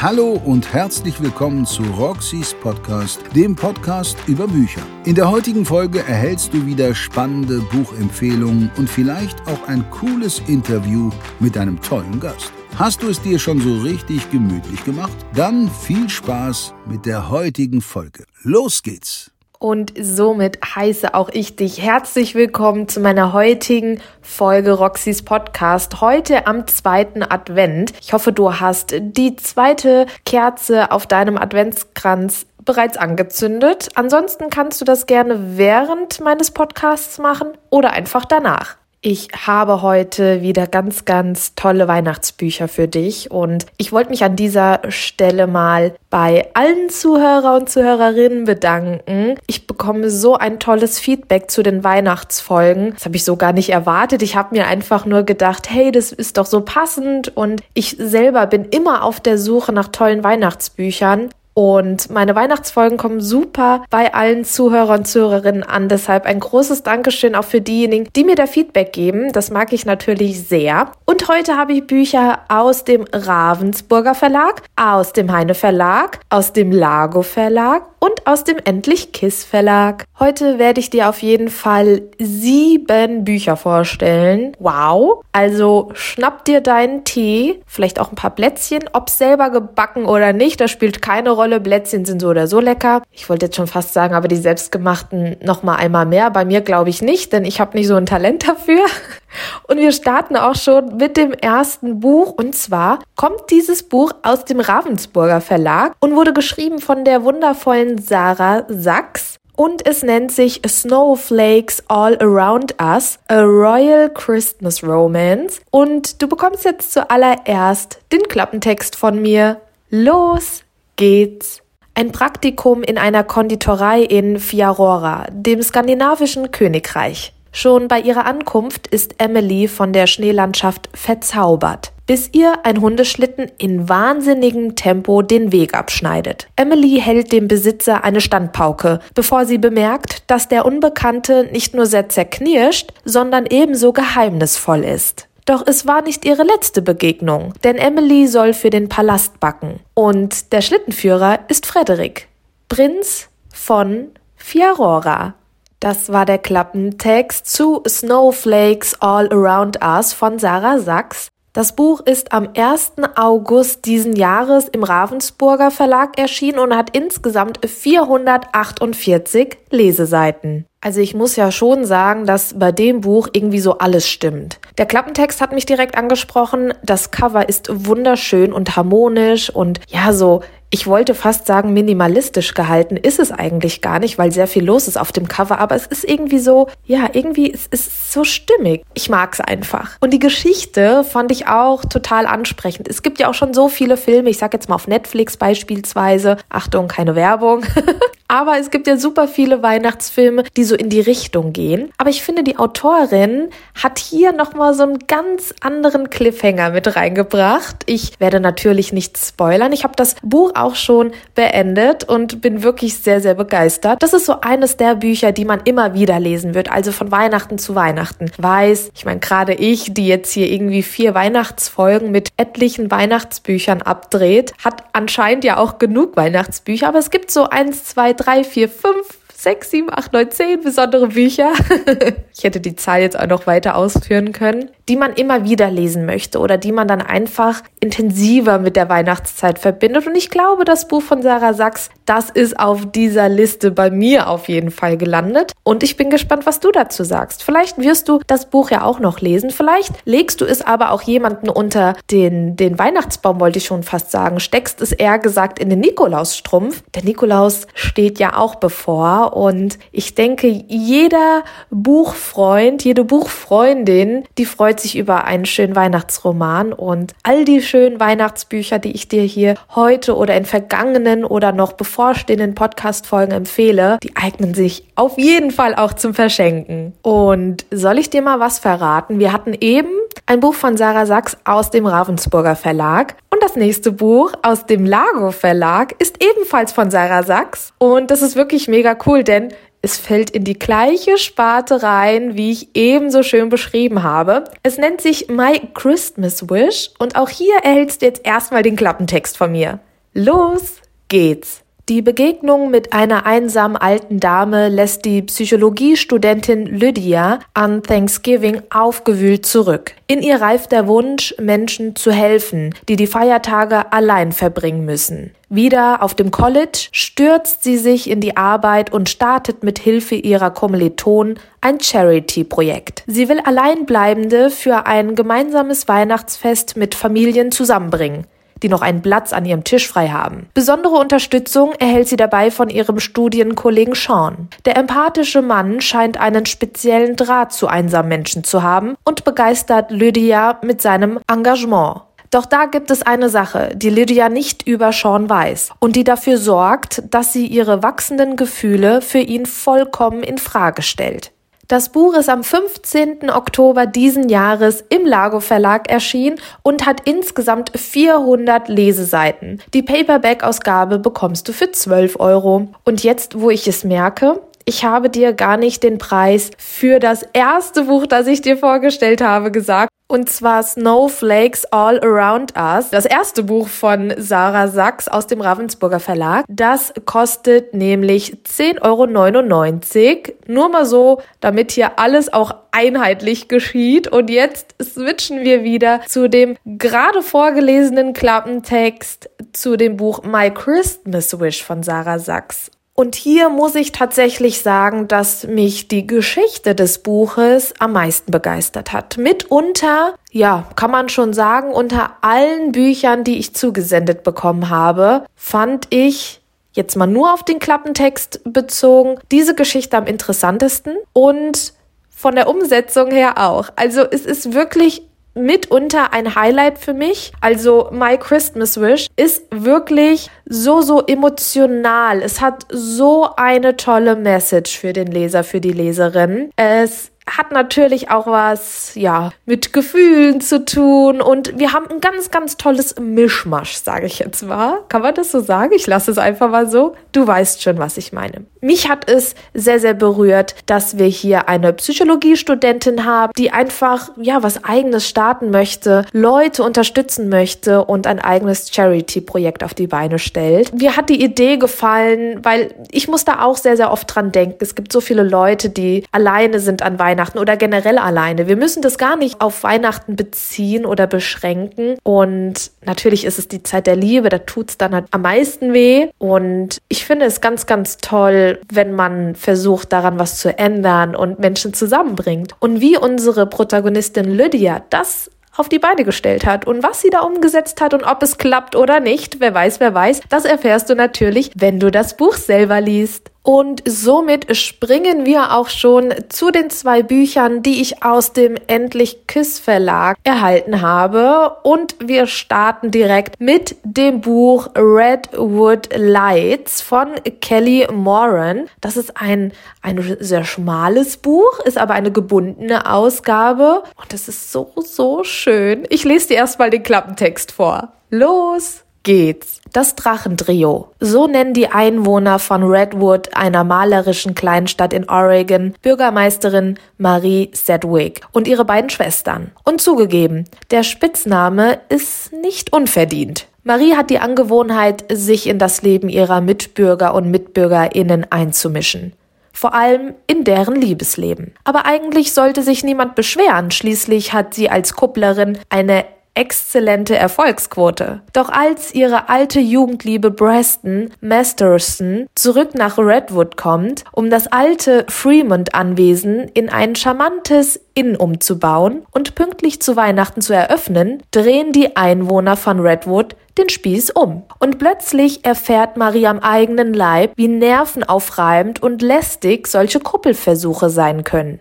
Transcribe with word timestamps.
Hallo 0.00 0.40
und 0.44 0.72
herzlich 0.72 1.20
willkommen 1.20 1.66
zu 1.66 1.82
Roxys 1.82 2.54
Podcast, 2.54 3.20
dem 3.34 3.56
Podcast 3.56 4.16
über 4.28 4.46
Bücher. 4.46 4.80
In 5.04 5.16
der 5.16 5.28
heutigen 5.28 5.64
Folge 5.64 5.98
erhältst 5.98 6.54
du 6.54 6.64
wieder 6.64 6.94
spannende 6.94 7.58
Buchempfehlungen 7.58 8.70
und 8.76 8.88
vielleicht 8.88 9.40
auch 9.48 9.66
ein 9.66 9.90
cooles 9.90 10.38
Interview 10.46 11.10
mit 11.40 11.58
einem 11.58 11.82
tollen 11.82 12.20
Gast. 12.20 12.52
Hast 12.76 13.02
du 13.02 13.08
es 13.08 13.20
dir 13.20 13.40
schon 13.40 13.60
so 13.60 13.78
richtig 13.78 14.30
gemütlich 14.30 14.84
gemacht? 14.84 15.16
Dann 15.34 15.68
viel 15.68 16.08
Spaß 16.08 16.74
mit 16.86 17.04
der 17.04 17.28
heutigen 17.28 17.80
Folge. 17.80 18.24
Los 18.44 18.84
geht's! 18.84 19.32
Und 19.60 19.92
somit 20.00 20.60
heiße 20.76 21.14
auch 21.14 21.30
ich 21.30 21.56
dich 21.56 21.82
herzlich 21.82 22.36
willkommen 22.36 22.86
zu 22.86 23.00
meiner 23.00 23.32
heutigen 23.32 24.00
Folge 24.22 24.70
Roxys 24.70 25.24
Podcast. 25.24 26.00
Heute 26.00 26.46
am 26.46 26.68
zweiten 26.68 27.24
Advent. 27.24 27.92
Ich 28.00 28.12
hoffe, 28.12 28.32
du 28.32 28.60
hast 28.60 28.94
die 28.96 29.34
zweite 29.34 30.06
Kerze 30.24 30.92
auf 30.92 31.08
deinem 31.08 31.36
Adventskranz 31.36 32.46
bereits 32.64 32.96
angezündet. 32.96 33.88
Ansonsten 33.96 34.48
kannst 34.48 34.80
du 34.80 34.84
das 34.84 35.06
gerne 35.06 35.58
während 35.58 36.20
meines 36.20 36.52
Podcasts 36.52 37.18
machen 37.18 37.48
oder 37.68 37.90
einfach 37.90 38.26
danach. 38.26 38.76
Ich 39.00 39.28
habe 39.46 39.82
heute 39.82 40.42
wieder 40.42 40.66
ganz, 40.66 41.04
ganz 41.04 41.54
tolle 41.54 41.86
Weihnachtsbücher 41.86 42.66
für 42.66 42.88
dich 42.88 43.30
und 43.30 43.66
ich 43.76 43.92
wollte 43.92 44.10
mich 44.10 44.24
an 44.24 44.34
dieser 44.34 44.80
Stelle 44.88 45.46
mal 45.46 45.94
bei 46.10 46.48
allen 46.54 46.90
Zuhörer 46.90 47.54
und 47.54 47.70
Zuhörerinnen 47.70 48.44
bedanken. 48.44 49.36
Ich 49.46 49.68
bekomme 49.68 50.10
so 50.10 50.34
ein 50.34 50.58
tolles 50.58 50.98
Feedback 50.98 51.48
zu 51.48 51.62
den 51.62 51.84
Weihnachtsfolgen. 51.84 52.94
Das 52.94 53.04
habe 53.04 53.14
ich 53.14 53.24
so 53.24 53.36
gar 53.36 53.52
nicht 53.52 53.70
erwartet. 53.70 54.20
Ich 54.22 54.34
habe 54.34 54.56
mir 54.56 54.66
einfach 54.66 55.06
nur 55.06 55.22
gedacht, 55.22 55.70
hey, 55.70 55.92
das 55.92 56.10
ist 56.10 56.36
doch 56.36 56.46
so 56.46 56.62
passend 56.62 57.36
und 57.36 57.62
ich 57.74 57.96
selber 58.00 58.48
bin 58.48 58.64
immer 58.64 59.04
auf 59.04 59.20
der 59.20 59.38
Suche 59.38 59.72
nach 59.72 59.88
tollen 59.88 60.24
Weihnachtsbüchern 60.24 61.30
und 61.58 62.08
meine 62.10 62.36
Weihnachtsfolgen 62.36 62.98
kommen 62.98 63.20
super 63.20 63.82
bei 63.90 64.14
allen 64.14 64.44
Zuhörern 64.44 65.00
und 65.00 65.06
Zuhörerinnen 65.06 65.64
an. 65.64 65.88
Deshalb 65.88 66.24
ein 66.24 66.38
großes 66.38 66.84
Dankeschön 66.84 67.34
auch 67.34 67.42
für 67.42 67.60
diejenigen, 67.60 68.08
die 68.14 68.22
mir 68.22 68.36
da 68.36 68.46
Feedback 68.46 68.92
geben. 68.92 69.32
Das 69.32 69.50
mag 69.50 69.72
ich 69.72 69.84
natürlich 69.84 70.46
sehr. 70.46 70.92
Und 71.04 71.26
heute 71.26 71.56
habe 71.56 71.72
ich 71.72 71.84
Bücher 71.84 72.42
aus 72.48 72.84
dem 72.84 73.06
Ravensburger 73.12 74.14
Verlag, 74.14 74.62
aus 74.76 75.12
dem 75.12 75.32
Heine 75.32 75.54
Verlag, 75.54 76.20
aus 76.30 76.52
dem 76.52 76.70
Lago 76.70 77.22
Verlag 77.22 77.82
und 77.98 78.26
aus 78.26 78.44
dem 78.44 78.58
Endlich 78.64 79.12
Kiss 79.12 79.44
Verlag. 79.44 80.04
Heute 80.18 80.58
werde 80.58 80.80
ich 80.80 80.90
dir 80.90 81.08
auf 81.08 81.22
jeden 81.22 81.48
Fall 81.48 82.02
sieben 82.18 83.24
Bücher 83.24 83.56
vorstellen. 83.56 84.52
Wow! 84.58 85.22
Also 85.32 85.90
schnapp 85.94 86.44
dir 86.44 86.60
deinen 86.60 87.04
Tee, 87.04 87.60
vielleicht 87.66 88.00
auch 88.00 88.10
ein 88.10 88.16
paar 88.16 88.34
Plätzchen, 88.34 88.84
ob 88.92 89.10
selber 89.10 89.50
gebacken 89.50 90.04
oder 90.04 90.32
nicht, 90.32 90.60
das 90.60 90.70
spielt 90.70 91.02
keine 91.02 91.30
Rolle. 91.30 91.60
Plätzchen 91.60 92.04
sind 92.04 92.20
so 92.20 92.28
oder 92.28 92.46
so 92.46 92.60
lecker. 92.60 93.02
Ich 93.12 93.28
wollte 93.28 93.46
jetzt 93.46 93.56
schon 93.56 93.66
fast 93.66 93.92
sagen, 93.92 94.14
aber 94.14 94.28
die 94.28 94.36
selbstgemachten 94.36 95.36
noch 95.42 95.62
mal 95.62 95.76
einmal 95.76 96.06
mehr. 96.06 96.30
Bei 96.30 96.44
mir 96.44 96.60
glaube 96.60 96.90
ich 96.90 97.02
nicht, 97.02 97.32
denn 97.32 97.44
ich 97.44 97.60
habe 97.60 97.76
nicht 97.76 97.88
so 97.88 97.94
ein 97.94 98.06
Talent 98.06 98.46
dafür. 98.46 98.84
Und 99.66 99.78
wir 99.78 99.92
starten 99.92 100.36
auch 100.36 100.54
schon 100.54 100.96
mit 100.96 101.16
dem 101.16 101.32
ersten 101.32 102.00
Buch. 102.00 102.32
Und 102.32 102.54
zwar 102.54 103.00
kommt 103.16 103.50
dieses 103.50 103.82
Buch 103.82 104.12
aus 104.22 104.44
dem 104.44 104.60
Ravensburger 104.60 105.40
Verlag 105.40 105.94
und 106.00 106.16
wurde 106.16 106.32
geschrieben 106.32 106.78
von 106.78 107.04
der 107.04 107.24
wundervollen 107.24 107.98
Sarah 107.98 108.64
Sachs. 108.68 109.36
Und 109.56 109.84
es 109.88 110.04
nennt 110.04 110.30
sich 110.30 110.62
Snowflakes 110.64 111.82
All 111.88 112.16
Around 112.18 112.76
Us, 112.80 113.18
a 113.26 113.40
Royal 113.40 114.08
Christmas 114.08 114.84
Romance. 114.84 115.60
Und 115.72 116.22
du 116.22 116.28
bekommst 116.28 116.64
jetzt 116.64 116.92
zuallererst 116.92 117.98
den 118.12 118.22
Klappentext 118.22 118.94
von 118.94 119.20
mir. 119.20 119.60
Los 119.90 120.62
geht's! 120.94 121.60
Ein 121.94 122.12
Praktikum 122.12 122.84
in 122.84 122.96
einer 122.96 123.24
Konditorei 123.24 124.02
in 124.02 124.38
Fiarora, 124.38 125.26
dem 125.32 125.60
skandinavischen 125.60 126.52
Königreich. 126.52 127.32
Schon 127.52 127.88
bei 127.88 128.00
ihrer 128.00 128.26
Ankunft 128.26 128.86
ist 128.86 129.16
Emily 129.18 129.68
von 129.68 129.92
der 129.92 130.06
Schneelandschaft 130.06 130.88
verzaubert, 130.94 131.92
bis 132.06 132.30
ihr 132.32 132.64
ein 132.64 132.80
Hundeschlitten 132.80 133.50
in 133.58 133.88
wahnsinnigem 133.88 134.76
Tempo 134.76 135.22
den 135.22 135.52
Weg 135.52 135.74
abschneidet. 135.74 136.48
Emily 136.56 137.00
hält 137.00 137.32
dem 137.32 137.48
Besitzer 137.48 138.04
eine 138.04 138.20
Standpauke, 138.20 139.00
bevor 139.14 139.46
sie 139.46 139.58
bemerkt, 139.58 140.22
dass 140.26 140.48
der 140.48 140.66
Unbekannte 140.66 141.48
nicht 141.52 141.74
nur 141.74 141.86
sehr 141.86 142.08
zerknirscht, 142.08 142.92
sondern 143.04 143.46
ebenso 143.46 143.92
geheimnisvoll 143.92 144.84
ist. 144.84 145.28
Doch 145.48 145.62
es 145.66 145.86
war 145.86 146.02
nicht 146.02 146.26
ihre 146.26 146.42
letzte 146.42 146.82
Begegnung, 146.82 147.54
denn 147.64 147.76
Emily 147.76 148.26
soll 148.26 148.52
für 148.52 148.68
den 148.68 148.90
Palast 148.90 149.40
backen. 149.40 149.80
Und 149.94 150.52
der 150.52 150.60
Schlittenführer 150.60 151.38
ist 151.48 151.64
Frederik, 151.64 152.28
Prinz 152.68 153.30
von 153.50 154.08
Fiarora. 154.36 155.37
Das 155.80 156.12
war 156.12 156.26
der 156.26 156.38
Klappentext 156.38 157.46
zu 157.46 157.82
Snowflakes 157.86 159.00
All 159.00 159.28
Around 159.32 159.78
Us 159.82 160.12
von 160.12 160.40
Sarah 160.40 160.80
Sachs. 160.80 161.28
Das 161.52 161.74
Buch 161.74 162.00
ist 162.00 162.32
am 162.32 162.48
1. 162.56 162.94
August 163.16 163.86
diesen 163.86 164.14
Jahres 164.14 164.68
im 164.68 164.82
Ravensburger 164.82 165.70
Verlag 165.70 166.18
erschienen 166.18 166.58
und 166.58 166.76
hat 166.76 166.96
insgesamt 166.96 167.60
448 167.64 169.56
Leseseiten. 169.70 170.66
Also 170.80 171.00
ich 171.00 171.14
muss 171.14 171.36
ja 171.36 171.50
schon 171.50 171.84
sagen, 171.84 172.26
dass 172.26 172.58
bei 172.58 172.70
dem 172.70 173.00
Buch 173.00 173.28
irgendwie 173.32 173.58
so 173.60 173.78
alles 173.78 174.08
stimmt. 174.08 174.60
Der 174.78 174.86
Klappentext 174.86 175.40
hat 175.40 175.52
mich 175.52 175.66
direkt 175.66 175.96
angesprochen. 175.96 176.74
Das 176.84 177.10
Cover 177.10 177.48
ist 177.48 177.68
wunderschön 177.72 178.52
und 178.52 178.76
harmonisch 178.76 179.50
und 179.50 179.80
ja, 179.88 180.12
so 180.12 180.42
ich 180.70 180.86
wollte 180.86 181.14
fast 181.14 181.46
sagen, 181.46 181.72
minimalistisch 181.72 182.54
gehalten 182.54 182.96
ist 182.96 183.18
es 183.18 183.32
eigentlich 183.32 183.80
gar 183.80 183.98
nicht, 183.98 184.18
weil 184.18 184.32
sehr 184.32 184.46
viel 184.46 184.64
los 184.64 184.86
ist 184.86 184.98
auf 184.98 185.12
dem 185.12 185.28
Cover, 185.28 185.58
aber 185.58 185.74
es 185.74 185.86
ist 185.86 186.04
irgendwie 186.04 186.38
so, 186.38 186.68
ja, 186.84 187.08
irgendwie 187.12 187.52
es 187.52 187.66
ist 187.66 188.12
so 188.12 188.24
stimmig. 188.24 188.84
Ich 188.94 189.08
mag 189.08 189.32
es 189.32 189.40
einfach. 189.40 189.96
Und 190.00 190.12
die 190.12 190.18
Geschichte 190.18 191.04
fand 191.04 191.32
ich 191.32 191.48
auch 191.48 191.84
total 191.84 192.26
ansprechend. 192.26 192.88
Es 192.88 193.02
gibt 193.02 193.18
ja 193.18 193.28
auch 193.28 193.34
schon 193.34 193.54
so 193.54 193.68
viele 193.68 193.96
Filme, 193.96 194.30
ich 194.30 194.38
sag 194.38 194.52
jetzt 194.52 194.68
mal 194.68 194.74
auf 194.74 194.88
Netflix 194.88 195.36
beispielsweise, 195.36 196.36
Achtung, 196.50 196.88
keine 196.88 197.14
Werbung. 197.14 197.64
aber 198.28 198.58
es 198.58 198.70
gibt 198.70 198.86
ja 198.86 198.98
super 198.98 199.26
viele 199.26 199.62
Weihnachtsfilme, 199.62 200.44
die 200.56 200.64
so 200.64 200.76
in 200.76 200.90
die 200.90 201.00
Richtung 201.00 201.54
gehen. 201.54 201.90
Aber 201.96 202.10
ich 202.10 202.22
finde, 202.22 202.44
die 202.44 202.58
Autorin 202.58 203.48
hat 203.74 203.98
hier 203.98 204.32
nochmal 204.32 204.74
so 204.74 204.82
einen 204.82 204.98
ganz 205.06 205.54
anderen 205.62 206.10
Cliffhanger 206.10 206.70
mit 206.70 206.94
reingebracht. 206.94 207.76
Ich 207.86 208.20
werde 208.20 208.38
natürlich 208.38 208.92
nicht 208.92 209.16
spoilern. 209.16 209.72
Ich 209.72 209.84
habe 209.84 209.96
das 209.96 210.14
Buch 210.22 210.52
auch 210.54 210.74
schon 210.74 211.12
beendet 211.34 212.04
und 212.04 212.42
bin 212.42 212.62
wirklich 212.62 212.98
sehr, 212.98 213.22
sehr 213.22 213.34
begeistert. 213.34 214.02
Das 214.02 214.12
ist 214.12 214.26
so 214.26 214.42
eines 214.42 214.76
der 214.76 214.94
Bücher, 214.94 215.32
die 215.32 215.46
man 215.46 215.62
immer 215.64 215.94
wieder 215.94 216.20
lesen 216.20 216.54
wird, 216.54 216.70
also 216.70 216.92
von 216.92 217.10
Weihnachten 217.10 217.56
zu 217.58 217.74
Weihnachten. 217.74 218.30
Weiß, 218.36 218.90
ich 218.94 219.06
meine, 219.06 219.20
gerade 219.20 219.54
ich, 219.54 219.94
die 219.94 220.06
jetzt 220.06 220.32
hier 220.32 220.50
irgendwie 220.50 220.82
vier 220.82 221.14
Weihnachtsfolgen 221.14 222.10
mit 222.10 222.28
etlichen 222.36 222.90
Weihnachtsbüchern 222.90 223.80
abdreht, 223.80 224.52
hat 224.62 224.84
anscheinend 224.92 225.44
ja 225.44 225.56
auch 225.56 225.78
genug 225.78 226.14
Weihnachtsbücher, 226.16 226.88
aber 226.88 226.98
es 226.98 227.10
gibt 227.10 227.30
so 227.30 227.48
eins, 227.48 227.84
zwei, 227.84 228.12
drei, 228.18 228.44
vier, 228.44 228.68
fünf 228.68 229.18
sechs, 229.38 229.70
sieben, 229.70 229.88
acht, 229.90 230.12
neun, 230.12 230.30
zehn 230.32 230.60
besondere 230.60 231.08
Bücher. 231.08 231.52
ich 232.36 232.42
hätte 232.42 232.60
die 232.60 232.74
Zahl 232.74 233.00
jetzt 233.00 233.18
auch 233.18 233.28
noch 233.28 233.46
weiter 233.46 233.76
ausführen 233.76 234.32
können, 234.32 234.70
die 234.88 234.96
man 234.96 235.12
immer 235.12 235.44
wieder 235.44 235.70
lesen 235.70 236.06
möchte 236.06 236.40
oder 236.40 236.58
die 236.58 236.72
man 236.72 236.88
dann 236.88 237.00
einfach 237.00 237.62
intensiver 237.78 238.58
mit 238.58 238.74
der 238.74 238.88
Weihnachtszeit 238.88 239.60
verbindet. 239.60 240.08
Und 240.08 240.16
ich 240.16 240.30
glaube, 240.30 240.64
das 240.64 240.88
Buch 240.88 241.02
von 241.02 241.22
Sarah 241.22 241.54
Sachs, 241.54 241.90
das 242.04 242.30
ist 242.30 242.58
auf 242.58 242.90
dieser 242.90 243.28
Liste 243.28 243.70
bei 243.70 243.90
mir 243.90 244.28
auf 244.28 244.48
jeden 244.48 244.72
Fall 244.72 244.96
gelandet. 244.96 245.52
Und 245.62 245.84
ich 245.84 245.96
bin 245.96 246.10
gespannt, 246.10 246.44
was 246.44 246.58
du 246.58 246.72
dazu 246.72 247.04
sagst. 247.04 247.44
Vielleicht 247.44 247.78
wirst 247.78 248.08
du 248.08 248.20
das 248.26 248.50
Buch 248.50 248.72
ja 248.72 248.82
auch 248.82 248.98
noch 248.98 249.20
lesen. 249.20 249.50
Vielleicht 249.50 249.92
legst 250.04 250.40
du 250.40 250.46
es 250.46 250.62
aber 250.62 250.90
auch 250.90 251.02
jemanden 251.02 251.48
unter 251.48 251.94
den, 252.10 252.56
den 252.56 252.76
Weihnachtsbaum, 252.78 253.38
wollte 253.38 253.58
ich 253.58 253.66
schon 253.66 253.84
fast 253.84 254.10
sagen. 254.10 254.40
Steckst 254.40 254.80
es 254.80 254.90
eher 254.90 255.20
gesagt 255.20 255.60
in 255.60 255.70
den 255.70 255.78
Nikolausstrumpf. 255.78 256.82
Der 256.96 257.04
Nikolaus 257.04 257.68
steht 257.74 258.18
ja 258.18 258.36
auch 258.36 258.56
bevor 258.56 259.27
und 259.32 259.78
ich 259.92 260.14
denke, 260.14 260.46
jeder 260.46 261.44
Buchfreund, 261.70 262.84
jede 262.84 263.04
Buchfreundin, 263.04 264.24
die 264.36 264.44
freut 264.44 264.80
sich 264.80 264.96
über 264.96 265.24
einen 265.24 265.46
schönen 265.46 265.76
Weihnachtsroman 265.76 266.72
und 266.72 267.14
all 267.22 267.44
die 267.44 267.62
schönen 267.62 268.00
Weihnachtsbücher, 268.00 268.78
die 268.78 268.92
ich 268.92 269.08
dir 269.08 269.22
hier 269.22 269.54
heute 269.74 270.16
oder 270.16 270.36
in 270.36 270.44
vergangenen 270.44 271.24
oder 271.24 271.52
noch 271.52 271.72
bevorstehenden 271.72 272.54
Podcast-Folgen 272.54 273.32
empfehle, 273.32 273.98
die 274.02 274.16
eignen 274.16 274.54
sich 274.54 274.84
auf 274.94 275.18
jeden 275.18 275.50
Fall 275.50 275.74
auch 275.74 275.92
zum 275.92 276.14
Verschenken. 276.14 276.92
Und 277.02 277.66
soll 277.70 277.98
ich 277.98 278.10
dir 278.10 278.22
mal 278.22 278.40
was 278.40 278.58
verraten? 278.58 279.18
Wir 279.18 279.32
hatten 279.32 279.54
eben 279.60 279.88
ein 280.26 280.40
Buch 280.40 280.54
von 280.54 280.76
Sarah 280.76 281.06
Sachs 281.06 281.36
aus 281.44 281.70
dem 281.70 281.86
Ravensburger 281.86 282.56
Verlag 282.56 283.16
und 283.30 283.42
das 283.42 283.56
nächste 283.56 283.92
Buch 283.92 284.32
aus 284.42 284.66
dem 284.66 284.84
Lago 284.84 285.30
Verlag 285.30 285.94
ist 286.00 286.22
ebenfalls 286.22 286.72
von 286.72 286.90
Sarah 286.90 287.22
Sachs 287.22 287.72
und 287.78 288.10
das 288.10 288.22
ist 288.22 288.36
wirklich 288.36 288.68
mega 288.68 288.96
cool 289.06 289.24
denn 289.24 289.52
es 289.80 289.96
fällt 289.96 290.30
in 290.30 290.42
die 290.42 290.58
gleiche 290.58 291.18
Sparte 291.18 291.82
rein, 291.82 292.36
wie 292.36 292.50
ich 292.50 292.70
ebenso 292.74 293.22
schön 293.22 293.48
beschrieben 293.48 294.02
habe. 294.02 294.44
Es 294.64 294.76
nennt 294.76 295.00
sich 295.00 295.28
My 295.28 295.60
Christmas 295.72 296.50
Wish 296.50 296.90
und 296.98 297.14
auch 297.14 297.28
hier 297.28 297.54
erhältst 297.62 298.02
du 298.02 298.06
jetzt 298.06 298.26
erstmal 298.26 298.62
den 298.62 298.74
Klappentext 298.74 299.36
von 299.36 299.52
mir. 299.52 299.78
Los 300.14 300.82
geht's! 301.06 301.62
Die 301.88 302.02
Begegnung 302.02 302.70
mit 302.70 302.92
einer 302.92 303.24
einsamen 303.24 303.78
alten 303.78 304.20
Dame 304.20 304.68
lässt 304.68 305.06
die 305.06 305.22
Psychologiestudentin 305.22 306.66
Lydia 306.66 307.38
an 307.54 307.82
Thanksgiving 307.82 308.60
aufgewühlt 308.68 309.46
zurück. 309.46 309.94
In 310.06 310.20
ihr 310.20 310.38
reift 310.38 310.70
der 310.70 310.86
Wunsch, 310.86 311.34
Menschen 311.38 311.96
zu 311.96 312.12
helfen, 312.12 312.74
die 312.90 312.96
die 312.96 313.06
Feiertage 313.06 313.90
allein 313.90 314.32
verbringen 314.32 314.84
müssen. 314.84 315.30
Wieder 315.48 316.02
auf 316.02 316.12
dem 316.12 316.30
College 316.30 316.88
stürzt 316.92 317.62
sie 317.62 317.78
sich 317.78 318.10
in 318.10 318.20
die 318.20 318.36
Arbeit 318.36 318.92
und 318.92 319.08
startet 319.08 319.62
mit 319.62 319.78
Hilfe 319.78 320.16
ihrer 320.16 320.50
Kommilitonen 320.50 321.38
ein 321.62 321.80
Charity-Projekt. 321.80 323.02
Sie 323.06 323.30
will 323.30 323.40
Alleinbleibende 323.40 324.50
für 324.50 324.84
ein 324.84 325.14
gemeinsames 325.14 325.88
Weihnachtsfest 325.88 326.76
mit 326.76 326.94
Familien 326.94 327.50
zusammenbringen 327.50 328.26
die 328.62 328.68
noch 328.68 328.82
einen 328.82 329.02
Platz 329.02 329.32
an 329.32 329.44
ihrem 329.44 329.64
Tisch 329.64 329.88
frei 329.88 330.08
haben. 330.08 330.48
Besondere 330.54 330.94
Unterstützung 330.94 331.72
erhält 331.78 332.08
sie 332.08 332.16
dabei 332.16 332.50
von 332.50 332.68
ihrem 332.68 333.00
Studienkollegen 333.00 333.94
Sean. 333.94 334.48
Der 334.64 334.76
empathische 334.76 335.42
Mann 335.42 335.80
scheint 335.80 336.18
einen 336.18 336.46
speziellen 336.46 337.16
Draht 337.16 337.52
zu 337.52 337.68
einsamen 337.68 338.08
Menschen 338.08 338.44
zu 338.44 338.62
haben 338.62 338.96
und 339.04 339.24
begeistert 339.24 339.90
Lydia 339.90 340.58
mit 340.62 340.82
seinem 340.82 341.20
Engagement. 341.30 342.02
Doch 342.30 342.44
da 342.44 342.66
gibt 342.66 342.90
es 342.90 343.02
eine 343.02 343.30
Sache, 343.30 343.70
die 343.74 343.88
Lydia 343.88 344.28
nicht 344.28 344.66
über 344.66 344.92
Sean 344.92 345.30
weiß 345.30 345.70
und 345.78 345.96
die 345.96 346.04
dafür 346.04 346.36
sorgt, 346.36 347.02
dass 347.10 347.32
sie 347.32 347.46
ihre 347.46 347.82
wachsenden 347.82 348.36
Gefühle 348.36 349.00
für 349.00 349.18
ihn 349.18 349.46
vollkommen 349.46 350.22
in 350.22 350.36
Frage 350.36 350.82
stellt. 350.82 351.32
Das 351.68 351.90
Buch 351.90 352.14
ist 352.14 352.30
am 352.30 352.44
15. 352.44 353.28
Oktober 353.30 353.84
diesen 353.84 354.30
Jahres 354.30 354.82
im 354.88 355.04
Lago 355.04 355.38
Verlag 355.40 355.90
erschienen 355.90 356.40
und 356.62 356.86
hat 356.86 357.02
insgesamt 357.04 357.78
400 357.78 358.70
Leseseiten. 358.70 359.60
Die 359.74 359.82
Paperback-Ausgabe 359.82 360.98
bekommst 360.98 361.46
du 361.46 361.52
für 361.52 361.70
12 361.70 362.20
Euro. 362.20 362.68
Und 362.86 363.04
jetzt, 363.04 363.38
wo 363.38 363.50
ich 363.50 363.68
es 363.68 363.84
merke, 363.84 364.40
ich 364.64 364.84
habe 364.84 365.10
dir 365.10 365.34
gar 365.34 365.58
nicht 365.58 365.82
den 365.82 365.98
Preis 365.98 366.52
für 366.56 367.00
das 367.00 367.22
erste 367.34 367.84
Buch, 367.84 368.06
das 368.06 368.26
ich 368.28 368.40
dir 368.40 368.56
vorgestellt 368.56 369.20
habe, 369.20 369.50
gesagt. 369.50 369.87
Und 370.10 370.30
zwar 370.30 370.62
Snowflakes 370.62 371.66
All 371.66 372.00
Around 372.00 372.54
Us, 372.56 372.88
das 372.88 373.04
erste 373.04 373.42
Buch 373.42 373.68
von 373.68 374.14
Sarah 374.16 374.68
Sachs 374.68 375.06
aus 375.06 375.26
dem 375.26 375.42
Ravensburger 375.42 376.00
Verlag. 376.00 376.46
Das 376.48 376.94
kostet 377.04 377.74
nämlich 377.74 378.38
10,99 378.42 378.80
Euro. 378.82 380.34
Nur 380.46 380.70
mal 380.70 380.86
so, 380.86 381.20
damit 381.40 381.72
hier 381.72 381.98
alles 381.98 382.32
auch 382.32 382.54
einheitlich 382.70 383.48
geschieht. 383.48 384.08
Und 384.08 384.30
jetzt 384.30 384.74
switchen 384.82 385.44
wir 385.44 385.62
wieder 385.62 386.00
zu 386.06 386.28
dem 386.30 386.56
gerade 386.64 387.20
vorgelesenen 387.20 388.14
Klappentext 388.14 389.28
zu 389.52 389.76
dem 389.76 389.98
Buch 389.98 390.22
My 390.22 390.50
Christmas 390.50 391.38
Wish 391.38 391.62
von 391.62 391.82
Sarah 391.82 392.18
Sachs. 392.18 392.70
Und 392.98 393.14
hier 393.14 393.48
muss 393.48 393.76
ich 393.76 393.92
tatsächlich 393.92 394.60
sagen, 394.60 395.06
dass 395.06 395.46
mich 395.46 395.86
die 395.86 396.04
Geschichte 396.04 396.74
des 396.74 396.98
Buches 396.98 397.72
am 397.78 397.92
meisten 397.92 398.32
begeistert 398.32 398.92
hat. 398.92 399.16
Mitunter, 399.18 400.16
ja, 400.32 400.66
kann 400.74 400.90
man 400.90 401.08
schon 401.08 401.32
sagen, 401.32 401.70
unter 401.70 402.16
allen 402.22 402.72
Büchern, 402.72 403.22
die 403.22 403.38
ich 403.38 403.54
zugesendet 403.54 404.24
bekommen 404.24 404.68
habe, 404.68 405.26
fand 405.36 405.86
ich 405.90 406.40
jetzt 406.72 406.96
mal 406.96 407.06
nur 407.06 407.32
auf 407.32 407.44
den 407.44 407.60
Klappentext 407.60 408.40
bezogen, 408.42 409.20
diese 409.30 409.54
Geschichte 409.54 409.96
am 409.96 410.06
interessantesten 410.08 410.96
und 411.12 411.74
von 412.10 412.34
der 412.34 412.48
Umsetzung 412.48 413.12
her 413.12 413.34
auch. 413.38 413.68
Also 413.76 414.02
es 414.10 414.26
ist 414.26 414.54
wirklich 414.54 415.02
mitunter 415.34 416.12
ein 416.12 416.34
Highlight 416.34 416.78
für 416.78 416.94
mich. 416.94 417.32
Also 417.40 417.88
My 417.92 418.16
Christmas 418.18 418.80
Wish 418.80 419.08
ist 419.16 419.44
wirklich 419.50 420.30
so, 420.46 420.80
so 420.80 421.02
emotional. 421.06 422.22
Es 422.22 422.40
hat 422.40 422.66
so 422.70 423.28
eine 423.36 423.76
tolle 423.76 424.16
Message 424.16 424.78
für 424.78 424.92
den 424.92 425.08
Leser, 425.08 425.44
für 425.44 425.60
die 425.60 425.72
Leserin. 425.72 426.50
Es 426.56 427.10
hat 427.36 427.52
natürlich 427.52 428.10
auch 428.10 428.26
was, 428.26 428.92
ja, 428.94 429.30
mit 429.46 429.72
Gefühlen 429.72 430.40
zu 430.40 430.64
tun 430.64 431.20
und 431.20 431.58
wir 431.58 431.72
haben 431.72 431.86
ein 431.90 432.00
ganz, 432.00 432.30
ganz 432.30 432.56
tolles 432.56 432.96
Mischmasch, 432.98 433.74
sage 433.74 434.06
ich 434.06 434.18
jetzt 434.18 434.42
mal. 434.42 434.80
Kann 434.88 435.02
man 435.02 435.14
das 435.14 435.30
so 435.32 435.40
sagen? 435.40 435.72
Ich 435.74 435.86
lasse 435.86 436.10
es 436.10 436.18
einfach 436.18 436.50
mal 436.50 436.68
so. 436.68 436.94
Du 437.12 437.26
weißt 437.26 437.62
schon, 437.62 437.78
was 437.78 437.96
ich 437.96 438.12
meine. 438.12 438.46
Mich 438.60 438.88
hat 438.88 439.08
es 439.08 439.34
sehr, 439.54 439.78
sehr 439.78 439.94
berührt, 439.94 440.54
dass 440.66 440.98
wir 440.98 441.06
hier 441.06 441.48
eine 441.48 441.72
Psychologiestudentin 441.72 443.04
haben, 443.04 443.32
die 443.38 443.50
einfach, 443.50 444.10
ja, 444.16 444.42
was 444.42 444.64
eigenes 444.64 445.08
starten 445.08 445.50
möchte, 445.50 446.04
Leute 446.12 446.62
unterstützen 446.62 447.28
möchte 447.28 447.84
und 447.84 448.06
ein 448.06 448.18
eigenes 448.18 448.74
Charity-Projekt 448.74 449.62
auf 449.62 449.74
die 449.74 449.86
Beine 449.86 450.18
stellt. 450.18 450.74
Mir 450.74 450.96
hat 450.96 451.08
die 451.08 451.22
Idee 451.22 451.56
gefallen, 451.56 452.40
weil 452.42 452.74
ich 452.90 453.06
muss 453.06 453.24
da 453.24 453.44
auch 453.44 453.56
sehr, 453.56 453.76
sehr 453.76 453.92
oft 453.92 454.12
dran 454.12 454.32
denken. 454.32 454.58
Es 454.60 454.74
gibt 454.74 454.92
so 454.92 455.00
viele 455.00 455.22
Leute, 455.22 455.70
die 455.70 456.04
alleine 456.10 456.58
sind 456.60 456.82
an 456.82 456.98
Weihnachten 456.98 457.17
Weihnachten 457.18 457.38
oder 457.38 457.56
generell 457.56 457.98
alleine. 457.98 458.46
Wir 458.46 458.56
müssen 458.56 458.80
das 458.80 458.96
gar 458.96 459.16
nicht 459.16 459.40
auf 459.40 459.64
Weihnachten 459.64 460.14
beziehen 460.14 460.86
oder 460.86 461.08
beschränken. 461.08 461.96
Und 462.04 462.70
natürlich 462.84 463.24
ist 463.24 463.40
es 463.40 463.48
die 463.48 463.64
Zeit 463.64 463.88
der 463.88 463.96
Liebe, 463.96 464.28
da 464.28 464.38
tut 464.38 464.70
es 464.70 464.78
dann 464.78 464.94
halt 464.94 465.06
am 465.10 465.22
meisten 465.22 465.72
weh. 465.72 466.08
Und 466.18 466.78
ich 466.88 467.04
finde 467.04 467.26
es 467.26 467.40
ganz, 467.40 467.66
ganz 467.66 467.96
toll, 467.96 468.60
wenn 468.72 468.92
man 468.92 469.34
versucht, 469.34 469.92
daran 469.92 470.20
was 470.20 470.38
zu 470.38 470.56
ändern 470.56 471.16
und 471.16 471.40
Menschen 471.40 471.74
zusammenbringt. 471.74 472.52
Und 472.60 472.80
wie 472.80 472.96
unsere 472.96 473.46
Protagonistin 473.46 474.26
Lydia 474.26 474.82
das 474.90 475.28
auf 475.56 475.68
die 475.68 475.80
Beine 475.80 476.04
gestellt 476.04 476.46
hat 476.46 476.68
und 476.68 476.84
was 476.84 477.00
sie 477.00 477.10
da 477.10 477.20
umgesetzt 477.20 477.80
hat 477.80 477.92
und 477.92 478.04
ob 478.04 478.22
es 478.22 478.38
klappt 478.38 478.76
oder 478.76 479.00
nicht, 479.00 479.40
wer 479.40 479.52
weiß, 479.52 479.80
wer 479.80 479.92
weiß, 479.92 480.20
das 480.28 480.44
erfährst 480.44 480.88
du 480.88 480.94
natürlich, 480.94 481.50
wenn 481.56 481.80
du 481.80 481.90
das 481.90 482.16
Buch 482.16 482.34
selber 482.34 482.80
liest. 482.80 483.32
Und 483.42 483.82
somit 483.86 484.54
springen 484.56 485.24
wir 485.24 485.56
auch 485.56 485.70
schon 485.70 486.12
zu 486.28 486.50
den 486.50 486.68
zwei 486.68 487.02
Büchern, 487.02 487.62
die 487.62 487.80
ich 487.80 488.02
aus 488.02 488.34
dem 488.34 488.56
Endlich 488.66 489.26
Kiss 489.26 489.58
Verlag 489.58 490.18
erhalten 490.22 490.82
habe. 490.82 491.56
Und 491.62 491.96
wir 491.98 492.26
starten 492.26 492.90
direkt 492.90 493.40
mit 493.40 493.76
dem 493.84 494.20
Buch 494.20 494.68
Redwood 494.76 495.88
Lights 495.96 496.82
von 496.82 497.08
Kelly 497.40 497.86
Moran. 497.90 498.68
Das 498.82 498.98
ist 498.98 499.16
ein, 499.16 499.52
ein 499.80 500.16
sehr 500.20 500.44
schmales 500.44 501.16
Buch, 501.16 501.60
ist 501.64 501.78
aber 501.78 501.94
eine 501.94 502.12
gebundene 502.12 502.90
Ausgabe. 502.90 503.82
Und 503.96 504.12
es 504.12 504.28
ist 504.28 504.52
so, 504.52 504.72
so 504.76 505.24
schön. 505.24 505.86
Ich 505.88 506.04
lese 506.04 506.28
dir 506.28 506.36
erstmal 506.36 506.68
den 506.68 506.82
Klappentext 506.82 507.52
vor. 507.52 507.92
Los! 508.10 508.84
Geht's. 509.02 509.60
Das 509.72 509.94
Drachentrio. 509.94 510.88
So 510.98 511.26
nennen 511.26 511.54
die 511.54 511.68
Einwohner 511.68 512.38
von 512.38 512.62
Redwood, 512.62 513.34
einer 513.36 513.64
malerischen 513.64 514.34
Kleinstadt 514.34 514.92
in 514.92 515.08
Oregon, 515.08 515.74
Bürgermeisterin 515.82 516.78
Marie 516.96 517.50
Sedgwick 517.52 518.22
und 518.32 518.48
ihre 518.48 518.64
beiden 518.64 518.90
Schwestern. 518.90 519.52
Und 519.64 519.80
zugegeben, 519.80 520.44
der 520.70 520.82
Spitzname 520.82 521.80
ist 521.88 522.32
nicht 522.32 522.72
unverdient. 522.72 523.46
Marie 523.62 523.94
hat 523.94 524.08
die 524.08 524.18
Angewohnheit, 524.18 525.04
sich 525.12 525.46
in 525.46 525.58
das 525.58 525.82
Leben 525.82 526.08
ihrer 526.08 526.40
Mitbürger 526.40 527.14
und 527.14 527.30
Mitbürgerinnen 527.30 528.26
einzumischen 528.30 529.12
vor 529.58 529.74
allem 529.74 530.14
in 530.28 530.44
deren 530.44 530.76
Liebesleben. 530.76 531.52
Aber 531.64 531.84
eigentlich 531.84 532.32
sollte 532.32 532.62
sich 532.62 532.84
niemand 532.84 533.16
beschweren, 533.16 533.72
schließlich 533.72 534.32
hat 534.32 534.54
sie 534.54 534.70
als 534.70 534.92
Kupplerin 534.92 535.58
eine 535.68 536.04
exzellente 536.38 537.16
Erfolgsquote. 537.16 538.22
Doch 538.32 538.48
als 538.48 538.94
ihre 538.94 539.28
alte 539.28 539.58
Jugendliebe 539.58 540.30
Preston 540.30 541.10
Masterson 541.20 542.26
zurück 542.36 542.74
nach 542.74 542.96
Redwood 542.96 543.56
kommt, 543.56 544.04
um 544.12 544.30
das 544.30 544.46
alte 544.46 545.04
Fremont-Anwesen 545.08 546.48
in 546.54 546.68
ein 546.68 546.94
charmantes 546.94 547.80
Inn 547.94 548.14
umzubauen 548.16 549.04
und 549.10 549.34
pünktlich 549.34 549.82
zu 549.82 549.96
Weihnachten 549.96 550.40
zu 550.40 550.54
eröffnen, 550.54 551.22
drehen 551.32 551.72
die 551.72 551.96
Einwohner 551.96 552.56
von 552.56 552.78
Redwood 552.78 553.34
den 553.58 553.68
Spieß 553.68 554.10
um. 554.10 554.44
Und 554.60 554.78
plötzlich 554.78 555.44
erfährt 555.44 555.96
Marie 555.96 556.28
am 556.28 556.38
eigenen 556.38 556.94
Leib, 556.94 557.32
wie 557.34 557.48
nervenaufreibend 557.48 558.80
und 558.80 559.02
lästig 559.02 559.66
solche 559.66 559.98
Kuppelversuche 559.98 560.88
sein 560.90 561.24
können. 561.24 561.58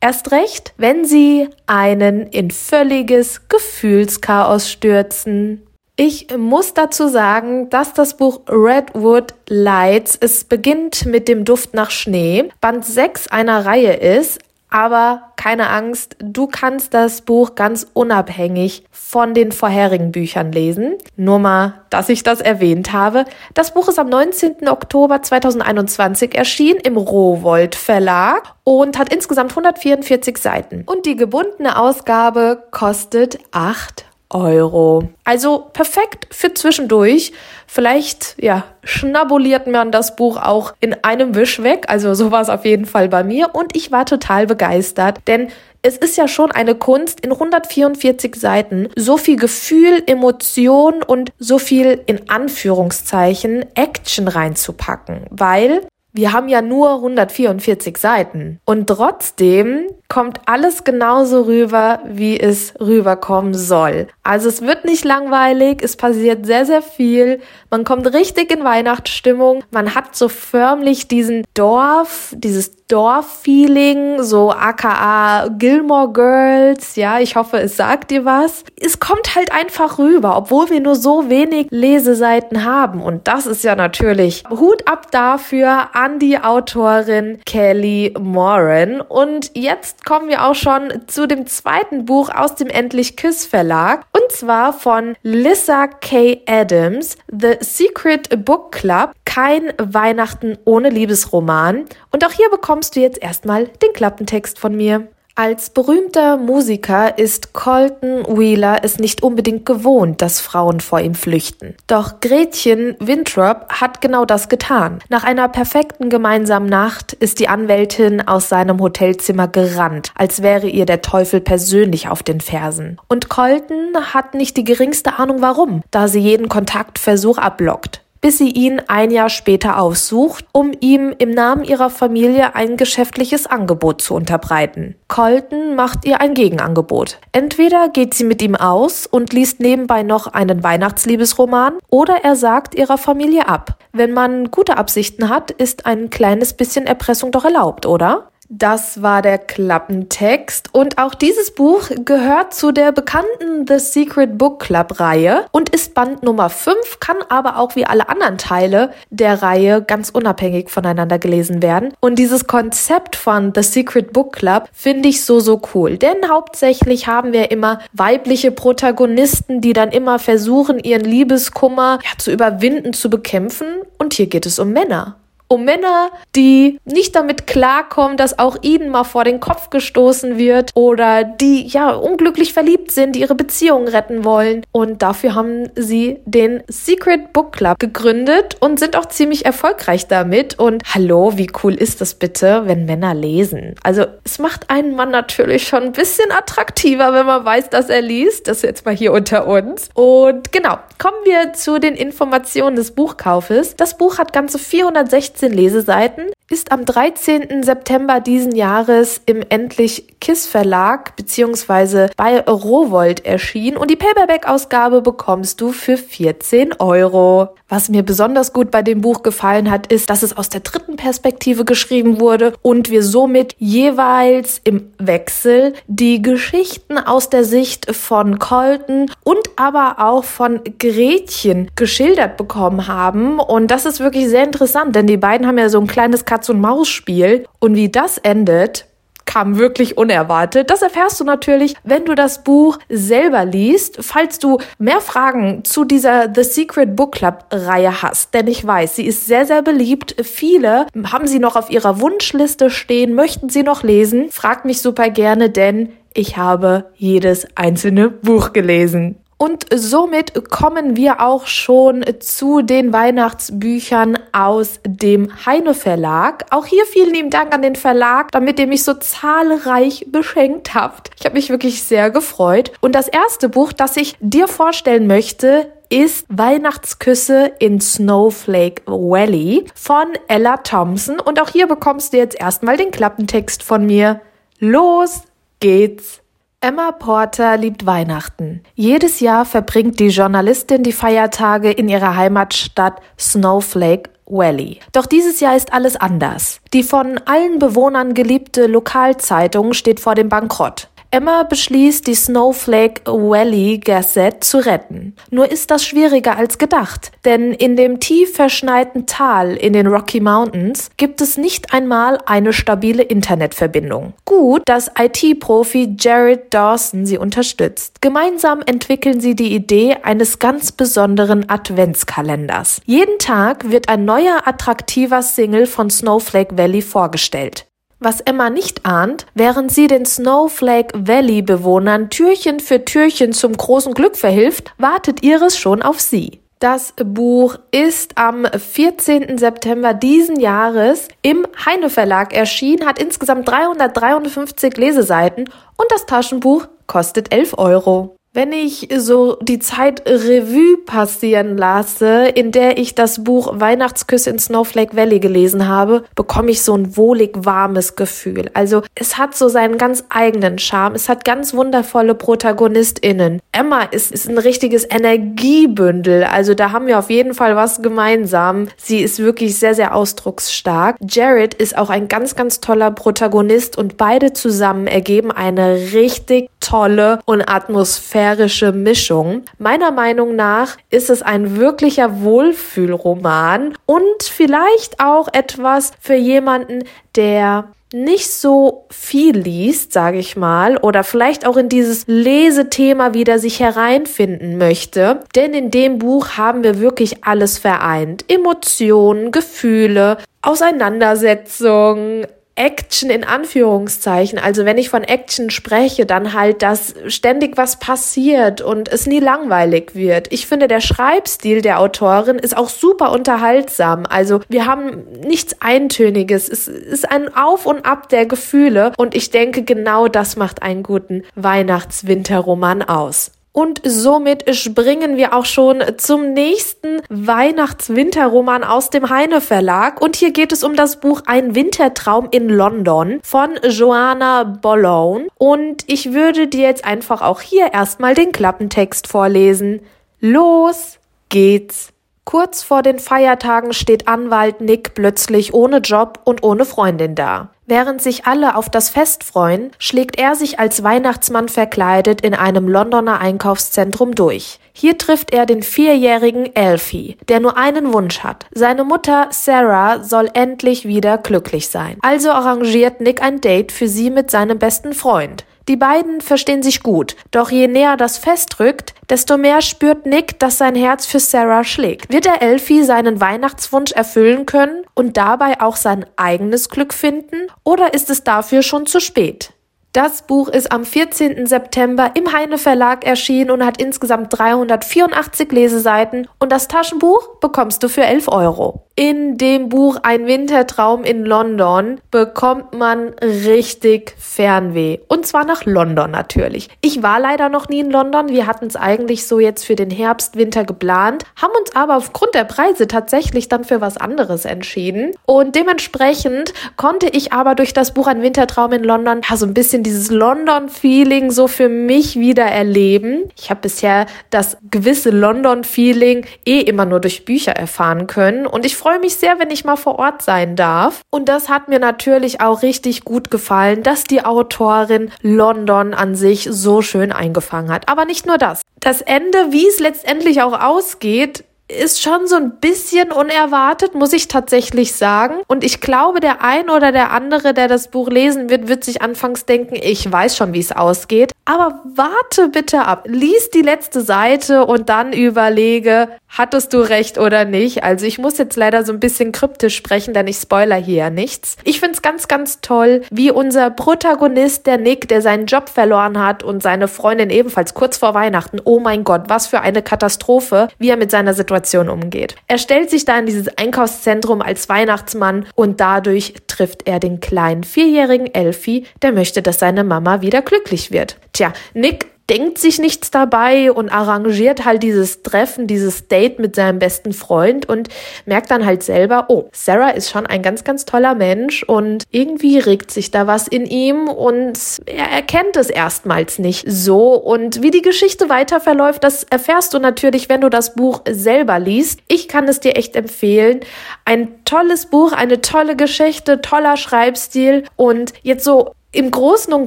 Erst 0.00 0.30
recht, 0.30 0.74
wenn 0.76 1.04
sie 1.04 1.48
einen 1.66 2.28
in 2.28 2.50
völliges 2.50 3.48
Gefühlschaos 3.48 4.70
stürzen. 4.70 5.66
Ich 5.96 6.28
muss 6.36 6.74
dazu 6.74 7.08
sagen, 7.08 7.70
dass 7.70 7.92
das 7.94 8.16
Buch 8.16 8.42
Redwood 8.48 9.34
Lights, 9.48 10.16
es 10.20 10.44
beginnt 10.44 11.06
mit 11.06 11.26
dem 11.26 11.44
Duft 11.44 11.74
nach 11.74 11.90
Schnee, 11.90 12.50
Band 12.60 12.84
6 12.84 13.26
einer 13.28 13.66
Reihe 13.66 13.94
ist, 13.94 14.38
aber 14.70 15.32
keine 15.36 15.70
Angst, 15.70 16.16
du 16.18 16.46
kannst 16.46 16.94
das 16.94 17.22
Buch 17.22 17.54
ganz 17.54 17.86
unabhängig 17.94 18.84
von 18.90 19.34
den 19.34 19.52
vorherigen 19.52 20.12
Büchern 20.12 20.52
lesen. 20.52 20.96
Nur 21.16 21.38
mal, 21.38 21.74
dass 21.90 22.08
ich 22.08 22.22
das 22.22 22.40
erwähnt 22.40 22.92
habe. 22.92 23.24
Das 23.54 23.72
Buch 23.72 23.88
ist 23.88 23.98
am 23.98 24.08
19. 24.08 24.68
Oktober 24.68 25.22
2021 25.22 26.34
erschienen 26.34 26.80
im 26.80 26.96
Rowold 26.96 27.74
Verlag 27.74 28.54
und 28.64 28.98
hat 28.98 29.12
insgesamt 29.12 29.52
144 29.52 30.36
Seiten. 30.36 30.82
Und 30.86 31.06
die 31.06 31.16
gebundene 31.16 31.78
Ausgabe 31.78 32.64
kostet 32.70 33.38
8 33.52 34.07
Euro. 34.30 35.08
Also 35.24 35.66
perfekt 35.72 36.26
für 36.30 36.52
zwischendurch. 36.52 37.32
Vielleicht, 37.66 38.36
ja, 38.38 38.64
schnabuliert 38.82 39.66
man 39.66 39.90
das 39.90 40.16
Buch 40.16 40.36
auch 40.36 40.74
in 40.80 40.94
einem 41.02 41.34
Wisch 41.34 41.62
weg. 41.62 41.86
Also 41.88 42.14
so 42.14 42.30
war 42.30 42.42
es 42.42 42.48
auf 42.48 42.64
jeden 42.64 42.86
Fall 42.86 43.08
bei 43.08 43.24
mir 43.24 43.54
und 43.54 43.76
ich 43.76 43.90
war 43.90 44.04
total 44.06 44.46
begeistert, 44.46 45.20
denn 45.26 45.48
es 45.80 45.96
ist 45.96 46.16
ja 46.16 46.26
schon 46.26 46.50
eine 46.50 46.74
Kunst, 46.74 47.20
in 47.20 47.32
144 47.32 48.34
Seiten 48.34 48.88
so 48.96 49.16
viel 49.16 49.36
Gefühl, 49.36 50.02
Emotion 50.06 51.02
und 51.02 51.30
so 51.38 51.58
viel 51.58 52.02
in 52.06 52.28
Anführungszeichen 52.28 53.64
Action 53.74 54.28
reinzupacken, 54.28 55.26
weil 55.30 55.86
wir 56.18 56.32
haben 56.32 56.48
ja 56.48 56.62
nur 56.62 56.94
144 56.94 57.96
Seiten 57.96 58.58
und 58.64 58.88
trotzdem 58.88 59.86
kommt 60.08 60.40
alles 60.46 60.82
genauso 60.82 61.42
rüber, 61.42 62.00
wie 62.06 62.40
es 62.40 62.74
rüberkommen 62.80 63.54
soll. 63.54 64.08
Also 64.24 64.48
es 64.48 64.62
wird 64.62 64.84
nicht 64.84 65.04
langweilig, 65.04 65.80
es 65.80 65.96
passiert 65.96 66.44
sehr, 66.44 66.66
sehr 66.66 66.82
viel. 66.82 67.40
Man 67.70 67.84
kommt 67.84 68.12
richtig 68.12 68.50
in 68.50 68.64
Weihnachtsstimmung. 68.64 69.62
Man 69.70 69.94
hat 69.94 70.16
so 70.16 70.28
förmlich 70.28 71.06
diesen 71.06 71.44
Dorf, 71.54 72.34
dieses 72.36 72.77
Dorf-Feeling, 72.88 74.22
so 74.22 74.50
aka 74.50 75.48
Gilmore 75.48 76.12
Girls. 76.12 76.96
Ja, 76.96 77.20
ich 77.20 77.36
hoffe, 77.36 77.58
es 77.58 77.76
sagt 77.76 78.10
dir 78.10 78.24
was. 78.24 78.64
Es 78.80 78.98
kommt 78.98 79.34
halt 79.34 79.52
einfach 79.52 79.98
rüber, 79.98 80.36
obwohl 80.36 80.70
wir 80.70 80.80
nur 80.80 80.96
so 80.96 81.28
wenig 81.28 81.68
Leseseiten 81.70 82.64
haben. 82.64 83.02
Und 83.02 83.28
das 83.28 83.46
ist 83.46 83.62
ja 83.62 83.76
natürlich 83.76 84.44
Hut 84.48 84.88
ab 84.88 85.10
dafür 85.10 85.94
an 85.94 86.18
die 86.18 86.38
Autorin 86.38 87.40
Kelly 87.44 88.14
Moran. 88.18 89.00
Und 89.00 89.50
jetzt 89.54 90.04
kommen 90.04 90.28
wir 90.28 90.46
auch 90.46 90.54
schon 90.54 90.92
zu 91.06 91.28
dem 91.28 91.46
zweiten 91.46 92.06
Buch 92.06 92.30
aus 92.30 92.54
dem 92.54 92.68
Endlich 92.68 93.16
Kiss 93.16 93.44
Verlag 93.44 94.06
und 94.12 94.32
zwar 94.32 94.72
von 94.72 95.14
Lissa 95.22 95.86
K. 95.86 96.40
Adams, 96.46 97.16
The 97.30 97.56
Secret 97.60 98.44
Book 98.44 98.72
Club, 98.72 99.12
kein 99.24 99.72
Weihnachten 99.78 100.56
ohne 100.64 100.88
Liebesroman. 100.88 101.84
Und 102.10 102.24
auch 102.26 102.32
hier 102.32 102.48
bekommst 102.78 102.94
du 102.94 103.00
jetzt 103.00 103.20
erstmal 103.20 103.66
den 103.66 103.92
Klappentext 103.92 104.56
von 104.56 104.76
mir. 104.76 105.08
Als 105.34 105.70
berühmter 105.70 106.36
Musiker 106.36 107.18
ist 107.18 107.52
Colton 107.52 108.38
Wheeler 108.38 108.84
es 108.84 109.00
nicht 109.00 109.20
unbedingt 109.24 109.66
gewohnt, 109.66 110.22
dass 110.22 110.40
Frauen 110.40 110.78
vor 110.78 111.00
ihm 111.00 111.16
flüchten. 111.16 111.74
Doch 111.88 112.20
Gretchen 112.20 112.94
Winthrop 113.00 113.66
hat 113.68 114.00
genau 114.00 114.24
das 114.24 114.48
getan. 114.48 115.00
Nach 115.08 115.24
einer 115.24 115.48
perfekten 115.48 116.08
gemeinsamen 116.08 116.68
Nacht 116.68 117.14
ist 117.14 117.40
die 117.40 117.48
Anwältin 117.48 118.28
aus 118.28 118.48
seinem 118.48 118.80
Hotelzimmer 118.80 119.48
gerannt, 119.48 120.12
als 120.14 120.42
wäre 120.42 120.68
ihr 120.68 120.86
der 120.86 121.02
Teufel 121.02 121.40
persönlich 121.40 122.08
auf 122.08 122.22
den 122.22 122.40
Fersen. 122.40 123.00
Und 123.08 123.28
Colton 123.28 123.96
hat 124.14 124.34
nicht 124.34 124.56
die 124.56 124.64
geringste 124.64 125.18
Ahnung 125.18 125.42
warum, 125.42 125.82
da 125.90 126.06
sie 126.06 126.20
jeden 126.20 126.48
Kontaktversuch 126.48 127.38
ablockt 127.38 128.02
bis 128.20 128.38
sie 128.38 128.50
ihn 128.50 128.80
ein 128.88 129.10
Jahr 129.10 129.28
später 129.28 129.80
aufsucht, 129.80 130.44
um 130.52 130.72
ihm 130.80 131.14
im 131.18 131.30
Namen 131.30 131.64
ihrer 131.64 131.90
Familie 131.90 132.54
ein 132.54 132.76
geschäftliches 132.76 133.46
Angebot 133.46 134.02
zu 134.02 134.14
unterbreiten. 134.14 134.96
Colton 135.08 135.74
macht 135.74 136.04
ihr 136.04 136.20
ein 136.20 136.34
Gegenangebot. 136.34 137.18
Entweder 137.32 137.88
geht 137.88 138.14
sie 138.14 138.24
mit 138.24 138.42
ihm 138.42 138.54
aus 138.54 139.06
und 139.06 139.32
liest 139.32 139.60
nebenbei 139.60 140.02
noch 140.02 140.26
einen 140.26 140.62
Weihnachtsliebesroman, 140.62 141.78
oder 141.88 142.24
er 142.24 142.36
sagt 142.36 142.74
ihrer 142.74 142.98
Familie 142.98 143.48
ab. 143.48 143.78
Wenn 143.92 144.12
man 144.12 144.50
gute 144.50 144.76
Absichten 144.76 145.28
hat, 145.28 145.50
ist 145.50 145.86
ein 145.86 146.10
kleines 146.10 146.52
bisschen 146.52 146.86
Erpressung 146.86 147.30
doch 147.32 147.44
erlaubt, 147.44 147.86
oder? 147.86 148.30
Das 148.50 149.02
war 149.02 149.20
der 149.20 149.36
Klappentext. 149.36 150.70
Und 150.72 150.96
auch 150.96 151.14
dieses 151.14 151.50
Buch 151.50 151.90
gehört 152.06 152.54
zu 152.54 152.72
der 152.72 152.92
bekannten 152.92 153.66
The 153.68 153.78
Secret 153.78 154.38
Book 154.38 154.60
Club 154.60 155.00
Reihe 155.00 155.44
und 155.52 155.68
ist 155.68 155.92
Band 155.92 156.22
Nummer 156.22 156.48
5, 156.48 156.98
kann 156.98 157.18
aber 157.28 157.58
auch 157.58 157.76
wie 157.76 157.84
alle 157.84 158.08
anderen 158.08 158.38
Teile 158.38 158.94
der 159.10 159.42
Reihe 159.42 159.82
ganz 159.82 160.08
unabhängig 160.08 160.70
voneinander 160.70 161.18
gelesen 161.18 161.60
werden. 161.60 161.92
Und 162.00 162.18
dieses 162.18 162.46
Konzept 162.46 163.16
von 163.16 163.52
The 163.54 163.62
Secret 163.62 164.14
Book 164.14 164.32
Club 164.36 164.70
finde 164.72 165.10
ich 165.10 165.26
so, 165.26 165.40
so 165.40 165.60
cool, 165.74 165.98
denn 165.98 166.30
hauptsächlich 166.30 167.06
haben 167.06 167.34
wir 167.34 167.50
immer 167.50 167.80
weibliche 167.92 168.50
Protagonisten, 168.50 169.60
die 169.60 169.74
dann 169.74 169.90
immer 169.90 170.18
versuchen, 170.18 170.78
ihren 170.78 171.04
Liebeskummer 171.04 171.98
ja, 172.02 172.10
zu 172.16 172.32
überwinden, 172.32 172.94
zu 172.94 173.10
bekämpfen. 173.10 173.66
Und 173.98 174.14
hier 174.14 174.26
geht 174.26 174.46
es 174.46 174.58
um 174.58 174.72
Männer 174.72 175.16
um 175.48 175.64
Männer, 175.64 176.10
die 176.36 176.78
nicht 176.84 177.16
damit 177.16 177.46
klarkommen, 177.46 178.16
dass 178.16 178.38
auch 178.38 178.56
ihnen 178.62 178.90
mal 178.90 179.04
vor 179.04 179.24
den 179.24 179.40
Kopf 179.40 179.70
gestoßen 179.70 180.36
wird 180.36 180.70
oder 180.74 181.24
die 181.24 181.66
ja 181.66 181.90
unglücklich 181.90 182.52
verliebt 182.52 182.90
sind, 182.90 183.16
die 183.16 183.20
ihre 183.20 183.34
Beziehungen 183.34 183.88
retten 183.88 184.24
wollen. 184.24 184.64
Und 184.72 185.02
dafür 185.02 185.34
haben 185.34 185.70
sie 185.74 186.18
den 186.26 186.62
Secret 186.68 187.32
Book 187.32 187.52
Club 187.52 187.78
gegründet 187.78 188.56
und 188.60 188.78
sind 188.78 188.94
auch 188.96 189.06
ziemlich 189.06 189.46
erfolgreich 189.46 190.06
damit. 190.06 190.58
Und 190.58 190.82
hallo, 190.94 191.32
wie 191.36 191.50
cool 191.62 191.74
ist 191.74 192.02
das 192.02 192.14
bitte, 192.14 192.62
wenn 192.66 192.84
Männer 192.84 193.14
lesen? 193.14 193.74
Also 193.82 194.04
es 194.24 194.38
macht 194.38 194.68
einen 194.68 194.94
Mann 194.94 195.10
natürlich 195.10 195.66
schon 195.66 195.84
ein 195.84 195.92
bisschen 195.92 196.30
attraktiver, 196.30 197.14
wenn 197.14 197.24
man 197.24 197.44
weiß, 197.44 197.70
dass 197.70 197.88
er 197.88 198.02
liest. 198.02 198.48
Das 198.48 198.62
jetzt 198.62 198.84
mal 198.84 198.94
hier 198.94 199.12
unter 199.12 199.46
uns. 199.46 199.88
Und 199.94 200.52
genau, 200.52 200.78
kommen 200.98 201.16
wir 201.24 201.54
zu 201.54 201.78
den 201.78 201.94
Informationen 201.94 202.76
des 202.76 202.90
Buchkaufes. 202.90 203.76
Das 203.76 203.96
Buch 203.96 204.18
hat 204.18 204.34
ganze 204.34 204.58
460 204.58 205.37
15 205.38 205.52
Leseseiten, 205.54 206.32
ist 206.50 206.72
am 206.72 206.86
13. 206.86 207.62
September 207.62 208.20
diesen 208.20 208.54
Jahres 208.56 209.20
im 209.26 209.42
Endlich 209.48 210.18
Kiss 210.20 210.46
Verlag 210.46 211.14
bzw. 211.16 212.08
bei 212.16 212.40
Rowold 212.40 213.26
erschienen 213.26 213.76
und 213.76 213.90
die 213.90 213.96
Paperback-Ausgabe 213.96 215.02
bekommst 215.02 215.60
du 215.60 215.72
für 215.72 215.98
14 215.98 216.80
Euro. 216.80 217.50
Was 217.68 217.90
mir 217.90 218.02
besonders 218.02 218.54
gut 218.54 218.70
bei 218.70 218.80
dem 218.82 219.02
Buch 219.02 219.22
gefallen 219.22 219.70
hat, 219.70 219.92
ist, 219.92 220.08
dass 220.08 220.22
es 220.22 220.34
aus 220.34 220.48
der 220.48 220.60
dritten 220.60 220.96
Perspektive 220.96 221.66
geschrieben 221.66 222.18
wurde 222.18 222.54
und 222.62 222.88
wir 222.88 223.02
somit 223.02 223.54
jeweils 223.58 224.58
im 224.64 224.90
Wechsel 224.98 225.74
die 225.86 226.22
Geschichten 226.22 226.96
aus 226.96 227.28
der 227.28 227.44
Sicht 227.44 227.94
von 227.94 228.38
Colton 228.38 229.10
und 229.22 229.50
aber 229.56 229.96
auch 229.98 230.24
von 230.24 230.60
Gretchen 230.78 231.70
geschildert 231.76 232.38
bekommen 232.38 232.86
haben. 232.86 233.38
Und 233.38 233.70
das 233.70 233.84
ist 233.84 234.00
wirklich 234.00 234.28
sehr 234.28 234.44
interessant, 234.44 234.96
denn 234.96 235.06
die 235.06 235.18
beiden 235.18 235.46
haben 235.46 235.58
ja 235.58 235.68
so 235.68 235.78
ein 235.78 235.86
kleines 235.86 236.24
Katz-und-Maus-Spiel. 236.38 237.46
Und 237.58 237.74
wie 237.74 237.90
das 237.90 238.18
endet, 238.18 238.86
kam 239.24 239.58
wirklich 239.58 239.98
unerwartet. 239.98 240.70
Das 240.70 240.80
erfährst 240.80 241.20
du 241.20 241.24
natürlich, 241.24 241.74
wenn 241.84 242.06
du 242.06 242.14
das 242.14 242.44
Buch 242.44 242.78
selber 242.88 243.44
liest. 243.44 243.98
Falls 244.00 244.38
du 244.38 244.58
mehr 244.78 245.00
Fragen 245.00 245.64
zu 245.64 245.84
dieser 245.84 246.32
The 246.34 246.44
Secret 246.44 246.96
Book 246.96 247.12
Club 247.12 247.44
Reihe 247.50 248.00
hast, 248.00 248.32
denn 248.32 248.46
ich 248.46 248.66
weiß, 248.66 248.96
sie 248.96 249.06
ist 249.06 249.26
sehr, 249.26 249.44
sehr 249.44 249.60
beliebt. 249.60 250.16
Viele 250.22 250.86
haben 251.12 251.26
sie 251.26 251.40
noch 251.40 251.56
auf 251.56 251.68
ihrer 251.68 252.00
Wunschliste 252.00 252.70
stehen, 252.70 253.14
möchten 253.14 253.50
sie 253.50 253.62
noch 253.62 253.82
lesen. 253.82 254.28
Frag 254.30 254.64
mich 254.64 254.80
super 254.80 255.10
gerne, 255.10 255.50
denn 255.50 255.90
ich 256.14 256.38
habe 256.38 256.90
jedes 256.96 257.46
einzelne 257.54 258.08
Buch 258.08 258.54
gelesen. 258.54 259.16
Und 259.38 259.66
somit 259.72 260.50
kommen 260.50 260.96
wir 260.96 261.20
auch 261.20 261.46
schon 261.46 262.04
zu 262.18 262.60
den 262.60 262.92
Weihnachtsbüchern 262.92 264.18
aus 264.32 264.80
dem 264.84 265.46
Heine 265.46 265.74
Verlag. 265.74 266.46
Auch 266.50 266.66
hier 266.66 266.84
vielen 266.86 267.14
lieben 267.14 267.30
Dank 267.30 267.54
an 267.54 267.62
den 267.62 267.76
Verlag, 267.76 268.32
damit 268.32 268.58
ihr 268.58 268.66
mich 268.66 268.82
so 268.82 268.94
zahlreich 268.94 270.06
beschenkt 270.08 270.74
habt. 270.74 271.10
Ich 271.18 271.24
habe 271.24 271.36
mich 271.36 271.50
wirklich 271.50 271.84
sehr 271.84 272.10
gefreut. 272.10 272.72
Und 272.80 272.96
das 272.96 273.06
erste 273.06 273.48
Buch, 273.48 273.72
das 273.72 273.96
ich 273.96 274.16
dir 274.20 274.48
vorstellen 274.48 275.06
möchte, 275.06 275.72
ist 275.88 276.26
Weihnachtsküsse 276.28 277.52
in 277.60 277.80
Snowflake 277.80 278.82
Valley 278.86 279.66
von 279.74 280.06
Ella 280.26 280.58
Thompson. 280.58 281.20
Und 281.20 281.40
auch 281.40 281.48
hier 281.48 281.68
bekommst 281.68 282.12
du 282.12 282.16
jetzt 282.16 282.38
erstmal 282.38 282.76
den 282.76 282.90
Klappentext 282.90 283.62
von 283.62 283.86
mir. 283.86 284.20
Los 284.58 285.22
geht's! 285.60 286.22
Emma 286.60 286.90
Porter 286.90 287.56
liebt 287.56 287.86
Weihnachten. 287.86 288.64
Jedes 288.74 289.20
Jahr 289.20 289.44
verbringt 289.44 290.00
die 290.00 290.08
Journalistin 290.08 290.82
die 290.82 290.90
Feiertage 290.90 291.70
in 291.70 291.88
ihrer 291.88 292.16
Heimatstadt 292.16 293.00
Snowflake 293.16 294.10
Valley. 294.26 294.80
Doch 294.90 295.06
dieses 295.06 295.38
Jahr 295.38 295.54
ist 295.54 295.72
alles 295.72 295.94
anders. 295.94 296.60
Die 296.72 296.82
von 296.82 297.20
allen 297.26 297.60
Bewohnern 297.60 298.12
geliebte 298.12 298.66
Lokalzeitung 298.66 299.72
steht 299.72 300.00
vor 300.00 300.16
dem 300.16 300.28
Bankrott. 300.28 300.88
Emma 301.10 301.42
beschließt, 301.42 302.06
die 302.06 302.14
Snowflake 302.14 303.00
Valley 303.06 303.78
Gazette 303.78 304.40
zu 304.40 304.58
retten. 304.58 305.16
Nur 305.30 305.50
ist 305.50 305.70
das 305.70 305.86
schwieriger 305.86 306.36
als 306.36 306.58
gedacht, 306.58 307.12
denn 307.24 307.52
in 307.52 307.76
dem 307.76 307.98
tief 307.98 308.34
verschneiten 308.34 309.06
Tal 309.06 309.56
in 309.56 309.72
den 309.72 309.86
Rocky 309.86 310.20
Mountains 310.20 310.90
gibt 310.98 311.22
es 311.22 311.38
nicht 311.38 311.72
einmal 311.72 312.18
eine 312.26 312.52
stabile 312.52 313.02
Internetverbindung. 313.02 314.12
Gut, 314.26 314.60
dass 314.66 314.90
IT-Profi 314.98 315.96
Jared 315.98 316.52
Dawson 316.52 317.06
sie 317.06 317.16
unterstützt. 317.16 318.02
Gemeinsam 318.02 318.60
entwickeln 318.66 319.22
sie 319.22 319.34
die 319.34 319.54
Idee 319.54 319.96
eines 320.02 320.38
ganz 320.38 320.72
besonderen 320.72 321.48
Adventskalenders. 321.48 322.82
Jeden 322.84 323.18
Tag 323.18 323.70
wird 323.70 323.88
ein 323.88 324.04
neuer 324.04 324.42
attraktiver 324.44 325.22
Single 325.22 325.66
von 325.66 325.88
Snowflake 325.88 326.58
Valley 326.58 326.82
vorgestellt. 326.82 327.67
Was 328.00 328.20
Emma 328.20 328.48
nicht 328.48 328.86
ahnt, 328.86 329.26
während 329.34 329.72
sie 329.72 329.88
den 329.88 330.06
Snowflake 330.06 331.08
Valley 331.08 331.42
Bewohnern 331.42 332.10
Türchen 332.10 332.60
für 332.60 332.84
Türchen 332.84 333.32
zum 333.32 333.56
großen 333.56 333.92
Glück 333.92 334.16
verhilft, 334.16 334.72
wartet 334.78 335.24
Iris 335.24 335.58
schon 335.58 335.82
auf 335.82 336.00
sie. 336.00 336.40
Das 336.60 336.94
Buch 336.96 337.56
ist 337.72 338.16
am 338.16 338.46
14. 338.46 339.36
September 339.36 339.94
diesen 339.94 340.38
Jahres 340.38 341.08
im 341.22 341.44
Heine 341.66 341.90
Verlag 341.90 342.32
erschienen, 342.32 342.86
hat 342.86 343.02
insgesamt 343.02 343.48
353 343.48 344.76
Leseseiten 344.76 345.50
und 345.76 345.90
das 345.90 346.06
Taschenbuch 346.06 346.68
kostet 346.86 347.34
11 347.34 347.58
Euro. 347.58 348.14
Wenn 348.38 348.52
ich 348.52 348.88
so 348.96 349.36
die 349.42 349.58
Zeit 349.58 350.08
Revue 350.08 350.76
passieren 350.86 351.56
lasse, 351.56 352.28
in 352.28 352.52
der 352.52 352.78
ich 352.78 352.94
das 352.94 353.24
Buch 353.24 353.58
Weihnachtsküsse 353.58 354.30
in 354.30 354.38
Snowflake 354.38 354.94
Valley 354.94 355.18
gelesen 355.18 355.66
habe, 355.66 356.04
bekomme 356.14 356.52
ich 356.52 356.62
so 356.62 356.72
ein 356.76 356.96
wohlig 356.96 357.32
warmes 357.34 357.96
Gefühl. 357.96 358.48
Also 358.54 358.82
es 358.94 359.18
hat 359.18 359.34
so 359.34 359.48
seinen 359.48 359.76
ganz 359.76 360.04
eigenen 360.08 360.60
Charme. 360.60 360.94
Es 360.94 361.08
hat 361.08 361.24
ganz 361.24 361.52
wundervolle 361.52 362.14
ProtagonistInnen. 362.14 363.40
Emma 363.50 363.82
ist, 363.82 364.12
ist 364.12 364.28
ein 364.28 364.38
richtiges 364.38 364.86
Energiebündel. 364.88 366.22
Also 366.22 366.54
da 366.54 366.70
haben 366.70 366.86
wir 366.86 367.00
auf 367.00 367.10
jeden 367.10 367.34
Fall 367.34 367.56
was 367.56 367.82
gemeinsam. 367.82 368.68
Sie 368.76 369.00
ist 369.00 369.18
wirklich 369.18 369.58
sehr, 369.58 369.74
sehr 369.74 369.96
ausdrucksstark. 369.96 370.94
Jared 371.00 371.54
ist 371.54 371.76
auch 371.76 371.90
ein 371.90 372.06
ganz, 372.06 372.36
ganz 372.36 372.60
toller 372.60 372.92
Protagonist 372.92 373.76
und 373.76 373.96
beide 373.96 374.32
zusammen 374.32 374.86
ergeben 374.86 375.32
eine 375.32 375.74
richtig 375.92 376.50
tolle 376.60 377.20
und 377.24 377.42
atmosphärische 377.42 378.72
Mischung. 378.72 379.42
Meiner 379.58 379.90
Meinung 379.90 380.36
nach 380.36 380.76
ist 380.90 381.10
es 381.10 381.22
ein 381.22 381.56
wirklicher 381.56 382.22
Wohlfühlroman 382.22 383.74
und 383.86 384.22
vielleicht 384.22 385.00
auch 385.00 385.28
etwas 385.32 385.92
für 386.00 386.16
jemanden, 386.16 386.84
der 387.16 387.68
nicht 387.92 388.30
so 388.30 388.86
viel 388.90 389.36
liest, 389.36 389.92
sage 389.92 390.18
ich 390.18 390.36
mal, 390.36 390.76
oder 390.76 391.04
vielleicht 391.04 391.46
auch 391.46 391.56
in 391.56 391.68
dieses 391.68 392.04
Lesethema 392.06 393.14
wieder 393.14 393.38
sich 393.38 393.60
hereinfinden 393.60 394.58
möchte. 394.58 395.20
Denn 395.34 395.54
in 395.54 395.70
dem 395.70 395.98
Buch 395.98 396.36
haben 396.36 396.62
wir 396.62 396.80
wirklich 396.80 397.24
alles 397.24 397.58
vereint. 397.58 398.24
Emotionen, 398.28 399.32
Gefühle, 399.32 400.18
Auseinandersetzungen, 400.42 402.26
Action 402.58 403.08
in 403.08 403.24
Anführungszeichen. 403.24 404.38
Also 404.38 404.64
wenn 404.64 404.78
ich 404.78 404.90
von 404.90 405.04
Action 405.04 405.50
spreche, 405.50 406.04
dann 406.04 406.34
halt, 406.34 406.62
dass 406.62 406.94
ständig 407.06 407.56
was 407.56 407.78
passiert 407.78 408.60
und 408.60 408.88
es 408.88 409.06
nie 409.06 409.20
langweilig 409.20 409.94
wird. 409.94 410.32
Ich 410.32 410.46
finde, 410.46 410.68
der 410.68 410.80
Schreibstil 410.80 411.62
der 411.62 411.80
Autorin 411.80 412.38
ist 412.38 412.56
auch 412.56 412.68
super 412.68 413.12
unterhaltsam. 413.12 414.04
Also 414.06 414.40
wir 414.48 414.66
haben 414.66 415.04
nichts 415.24 415.56
Eintöniges. 415.60 416.48
Es 416.48 416.68
ist 416.68 417.10
ein 417.10 417.34
Auf 417.34 417.64
und 417.64 417.86
Ab 417.86 418.08
der 418.08 418.26
Gefühle 418.26 418.92
und 418.96 419.14
ich 419.14 419.30
denke, 419.30 419.62
genau 419.62 420.08
das 420.08 420.36
macht 420.36 420.62
einen 420.62 420.82
guten 420.82 421.22
Weihnachts-Winterroman 421.36 422.82
aus. 422.82 423.30
Und 423.58 423.80
somit 423.84 424.54
springen 424.54 425.16
wir 425.16 425.34
auch 425.34 425.44
schon 425.44 425.82
zum 425.96 426.32
nächsten 426.32 427.02
Weihnachts-Winterroman 427.08 428.62
aus 428.62 428.90
dem 428.90 429.10
Heine 429.10 429.40
Verlag. 429.40 430.00
Und 430.00 430.14
hier 430.14 430.30
geht 430.30 430.52
es 430.52 430.62
um 430.62 430.76
das 430.76 431.00
Buch 431.00 431.22
Ein 431.26 431.56
Wintertraum 431.56 432.28
in 432.30 432.48
London 432.48 433.18
von 433.24 433.58
Joanna 433.68 434.44
Bologn. 434.44 435.26
Und 435.38 435.82
ich 435.88 436.12
würde 436.12 436.46
dir 436.46 436.68
jetzt 436.68 436.84
einfach 436.84 437.20
auch 437.20 437.40
hier 437.40 437.74
erstmal 437.74 438.14
den 438.14 438.30
Klappentext 438.30 439.08
vorlesen. 439.08 439.80
Los 440.20 441.00
geht's. 441.28 441.92
Kurz 442.28 442.62
vor 442.62 442.82
den 442.82 442.98
Feiertagen 442.98 443.72
steht 443.72 444.06
Anwalt 444.06 444.60
Nick 444.60 444.92
plötzlich 444.92 445.54
ohne 445.54 445.78
Job 445.78 446.20
und 446.24 446.42
ohne 446.42 446.66
Freundin 446.66 447.14
da. 447.14 447.48
Während 447.64 448.02
sich 448.02 448.26
alle 448.26 448.54
auf 448.54 448.68
das 448.68 448.90
Fest 448.90 449.24
freuen, 449.24 449.70
schlägt 449.78 450.18
er 450.18 450.34
sich 450.34 450.60
als 450.60 450.82
Weihnachtsmann 450.82 451.48
verkleidet 451.48 452.20
in 452.20 452.34
einem 452.34 452.68
Londoner 452.68 453.18
Einkaufszentrum 453.18 454.14
durch. 454.14 454.60
Hier 454.74 454.98
trifft 454.98 455.32
er 455.32 455.46
den 455.46 455.62
vierjährigen 455.62 456.54
Elfie, 456.54 457.16
der 457.30 457.40
nur 457.40 457.56
einen 457.56 457.94
Wunsch 457.94 458.20
hat. 458.20 458.44
Seine 458.52 458.84
Mutter 458.84 459.28
Sarah 459.30 460.04
soll 460.04 460.28
endlich 460.34 460.86
wieder 460.86 461.16
glücklich 461.16 461.70
sein. 461.70 461.96
Also 462.02 462.30
arrangiert 462.30 463.00
Nick 463.00 463.22
ein 463.22 463.40
Date 463.40 463.72
für 463.72 463.88
sie 463.88 464.10
mit 464.10 464.30
seinem 464.30 464.58
besten 464.58 464.92
Freund. 464.92 465.46
Die 465.68 465.76
beiden 465.76 466.22
verstehen 466.22 466.62
sich 466.62 466.82
gut, 466.82 467.14
doch 467.30 467.50
je 467.50 467.68
näher 467.68 467.98
das 467.98 468.16
Fest 468.16 468.58
rückt, 468.58 468.94
desto 469.10 469.36
mehr 469.36 469.60
spürt 469.60 470.06
Nick, 470.06 470.38
dass 470.38 470.56
sein 470.56 470.74
Herz 470.74 471.04
für 471.04 471.20
Sarah 471.20 471.62
schlägt. 471.62 472.10
Wird 472.10 472.24
er 472.24 472.40
Elfie 472.40 472.82
seinen 472.82 473.20
Weihnachtswunsch 473.20 473.92
erfüllen 473.92 474.46
können 474.46 474.84
und 474.94 475.18
dabei 475.18 475.60
auch 475.60 475.76
sein 475.76 476.06
eigenes 476.16 476.70
Glück 476.70 476.94
finden, 476.94 477.48
oder 477.64 477.92
ist 477.92 478.08
es 478.08 478.24
dafür 478.24 478.62
schon 478.62 478.86
zu 478.86 478.98
spät? 478.98 479.52
Das 479.94 480.22
Buch 480.22 480.48
ist 480.48 480.70
am 480.70 480.84
14. 480.84 481.46
September 481.46 482.10
im 482.14 482.32
Heine 482.32 482.58
Verlag 482.58 483.06
erschienen 483.06 483.50
und 483.50 483.64
hat 483.64 483.80
insgesamt 483.80 484.38
384 484.38 485.50
Leseseiten 485.50 486.28
und 486.38 486.52
das 486.52 486.68
Taschenbuch 486.68 487.36
bekommst 487.40 487.82
du 487.82 487.88
für 487.88 488.04
11 488.04 488.28
Euro. 488.28 488.84
In 489.00 489.38
dem 489.38 489.68
Buch 489.68 489.98
Ein 490.02 490.26
Wintertraum 490.26 491.04
in 491.04 491.24
London 491.24 492.00
bekommt 492.10 492.74
man 492.74 493.10
richtig 493.20 494.16
Fernweh. 494.18 494.98
Und 495.06 495.24
zwar 495.24 495.44
nach 495.44 495.64
London 495.64 496.10
natürlich. 496.10 496.68
Ich 496.80 497.00
war 497.00 497.20
leider 497.20 497.48
noch 497.48 497.68
nie 497.68 497.78
in 497.78 497.92
London. 497.92 498.28
Wir 498.28 498.48
hatten 498.48 498.66
es 498.66 498.74
eigentlich 498.74 499.28
so 499.28 499.38
jetzt 499.38 499.64
für 499.64 499.76
den 499.76 499.90
Herbst, 499.90 500.34
Winter 500.34 500.64
geplant, 500.64 501.22
haben 501.40 501.52
uns 501.60 501.76
aber 501.76 501.96
aufgrund 501.96 502.34
der 502.34 502.42
Preise 502.42 502.88
tatsächlich 502.88 503.48
dann 503.48 503.62
für 503.62 503.80
was 503.80 503.98
anderes 503.98 504.44
entschieden. 504.44 505.12
Und 505.24 505.54
dementsprechend 505.54 506.52
konnte 506.76 507.06
ich 507.06 507.32
aber 507.32 507.54
durch 507.54 507.72
das 507.72 507.94
Buch 507.94 508.08
Ein 508.08 508.22
Wintertraum 508.22 508.72
in 508.72 508.82
London 508.82 509.20
ja, 509.30 509.36
so 509.36 509.46
ein 509.46 509.54
bisschen 509.54 509.77
dieses 509.82 510.10
London-Feeling 510.10 511.30
so 511.30 511.48
für 511.48 511.68
mich 511.68 512.18
wieder 512.18 512.44
erleben. 512.44 513.30
Ich 513.38 513.50
habe 513.50 513.60
bisher 513.62 514.06
das 514.30 514.56
gewisse 514.70 515.10
London-Feeling 515.10 516.26
eh 516.46 516.60
immer 516.60 516.84
nur 516.84 517.00
durch 517.00 517.24
Bücher 517.24 517.52
erfahren 517.52 518.06
können. 518.06 518.46
Und 518.46 518.64
ich 518.64 518.76
freue 518.76 518.98
mich 518.98 519.16
sehr, 519.16 519.38
wenn 519.38 519.50
ich 519.50 519.64
mal 519.64 519.76
vor 519.76 519.98
Ort 519.98 520.22
sein 520.22 520.56
darf. 520.56 521.02
Und 521.10 521.28
das 521.28 521.48
hat 521.48 521.68
mir 521.68 521.78
natürlich 521.78 522.40
auch 522.40 522.62
richtig 522.62 523.04
gut 523.04 523.30
gefallen, 523.30 523.82
dass 523.82 524.04
die 524.04 524.24
Autorin 524.24 525.10
London 525.22 525.94
an 525.94 526.14
sich 526.14 526.48
so 526.50 526.82
schön 526.82 527.12
eingefangen 527.12 527.72
hat. 527.72 527.88
Aber 527.88 528.04
nicht 528.04 528.26
nur 528.26 528.38
das. 528.38 528.62
Das 528.80 529.02
Ende, 529.02 529.48
wie 529.50 529.66
es 529.66 529.80
letztendlich 529.80 530.42
auch 530.42 530.58
ausgeht, 530.60 531.44
ist 531.68 532.02
schon 532.02 532.26
so 532.26 532.36
ein 532.36 532.52
bisschen 532.60 533.12
unerwartet, 533.12 533.94
muss 533.94 534.12
ich 534.12 534.28
tatsächlich 534.28 534.94
sagen. 534.94 535.36
Und 535.48 535.64
ich 535.64 535.80
glaube, 535.80 536.20
der 536.20 536.42
ein 536.42 536.70
oder 536.70 536.92
der 536.92 537.12
andere, 537.12 537.52
der 537.52 537.68
das 537.68 537.88
Buch 537.88 538.08
lesen 538.08 538.48
wird, 538.48 538.68
wird 538.68 538.84
sich 538.84 539.02
anfangs 539.02 539.44
denken, 539.44 539.74
ich 539.74 540.10
weiß 540.10 540.36
schon, 540.36 540.54
wie 540.54 540.60
es 540.60 540.72
ausgeht. 540.72 541.32
Aber 541.44 541.82
warte 541.84 542.48
bitte 542.48 542.84
ab. 542.84 543.04
Lies 543.06 543.50
die 543.50 543.62
letzte 543.62 544.00
Seite 544.00 544.64
und 544.64 544.88
dann 544.88 545.12
überlege, 545.12 546.08
hattest 546.28 546.72
du 546.72 546.78
recht 546.80 547.18
oder 547.18 547.44
nicht. 547.44 547.84
Also 547.84 548.06
ich 548.06 548.18
muss 548.18 548.38
jetzt 548.38 548.56
leider 548.56 548.84
so 548.84 548.92
ein 548.92 549.00
bisschen 549.00 549.32
kryptisch 549.32 549.76
sprechen, 549.76 550.14
denn 550.14 550.26
ich 550.26 550.36
spoiler 550.36 550.76
hier 550.76 550.96
ja 550.96 551.10
nichts. 551.10 551.56
Ich 551.64 551.80
find's 551.80 552.02
ganz, 552.02 552.28
ganz 552.28 552.60
toll, 552.60 553.02
wie 553.10 553.30
unser 553.30 553.70
Protagonist, 553.70 554.66
der 554.66 554.78
Nick, 554.78 555.08
der 555.08 555.22
seinen 555.22 555.46
Job 555.46 555.68
verloren 555.68 556.18
hat 556.18 556.42
und 556.42 556.62
seine 556.62 556.88
Freundin 556.88 557.30
ebenfalls 557.30 557.74
kurz 557.74 557.98
vor 557.98 558.14
Weihnachten, 558.14 558.60
oh 558.64 558.80
mein 558.80 559.04
Gott, 559.04 559.24
was 559.28 559.46
für 559.46 559.60
eine 559.60 559.82
Katastrophe, 559.82 560.68
wie 560.78 560.90
er 560.90 560.96
mit 560.96 561.10
seiner 561.10 561.34
Situation 561.34 561.57
Situation 561.58 561.88
umgeht. 561.88 562.36
Er 562.46 562.58
stellt 562.58 562.90
sich 562.90 563.04
da 563.04 563.18
in 563.18 563.26
dieses 563.26 563.48
Einkaufszentrum 563.58 564.42
als 564.42 564.68
Weihnachtsmann 564.68 565.46
und 565.54 565.80
dadurch 565.80 566.34
trifft 566.46 566.86
er 566.86 567.00
den 567.00 567.20
kleinen 567.20 567.64
vierjährigen 567.64 568.32
Elfie, 568.32 568.86
der 569.02 569.12
möchte, 569.12 569.42
dass 569.42 569.58
seine 569.58 569.84
Mama 569.84 570.22
wieder 570.22 570.42
glücklich 570.42 570.90
wird. 570.92 571.16
Tja, 571.32 571.52
Nick 571.74 572.06
denkt 572.30 572.58
sich 572.58 572.78
nichts 572.78 573.10
dabei 573.10 573.72
und 573.72 573.88
arrangiert 573.88 574.64
halt 574.64 574.82
dieses 574.82 575.22
Treffen, 575.22 575.66
dieses 575.66 576.08
Date 576.08 576.38
mit 576.38 576.56
seinem 576.56 576.78
besten 576.78 577.12
Freund 577.12 577.68
und 577.68 577.88
merkt 578.26 578.50
dann 578.50 578.66
halt 578.66 578.82
selber, 578.82 579.26
oh, 579.28 579.48
Sarah 579.52 579.90
ist 579.90 580.10
schon 580.10 580.26
ein 580.26 580.42
ganz, 580.42 580.64
ganz 580.64 580.84
toller 580.84 581.14
Mensch 581.14 581.62
und 581.62 582.04
irgendwie 582.10 582.58
regt 582.58 582.90
sich 582.90 583.10
da 583.10 583.26
was 583.26 583.48
in 583.48 583.64
ihm 583.64 584.08
und 584.08 584.58
er 584.86 585.10
erkennt 585.10 585.56
es 585.56 585.70
erstmals 585.70 586.38
nicht 586.38 586.64
so. 586.70 587.14
Und 587.14 587.62
wie 587.62 587.70
die 587.70 587.82
Geschichte 587.82 588.28
weiter 588.28 588.60
verläuft, 588.60 589.04
das 589.04 589.24
erfährst 589.24 589.72
du 589.72 589.78
natürlich, 589.78 590.28
wenn 590.28 590.42
du 590.42 590.50
das 590.50 590.74
Buch 590.74 591.02
selber 591.08 591.58
liest. 591.58 592.00
Ich 592.08 592.28
kann 592.28 592.46
es 592.46 592.60
dir 592.60 592.76
echt 592.76 592.94
empfehlen. 592.94 593.60
Ein 594.04 594.44
tolles 594.44 594.86
Buch, 594.86 595.12
eine 595.12 595.40
tolle 595.40 595.76
Geschichte, 595.76 596.42
toller 596.42 596.76
Schreibstil 596.76 597.64
und 597.76 598.12
jetzt 598.22 598.44
so 598.44 598.72
im 598.90 599.10
Großen 599.10 599.52
und 599.52 599.66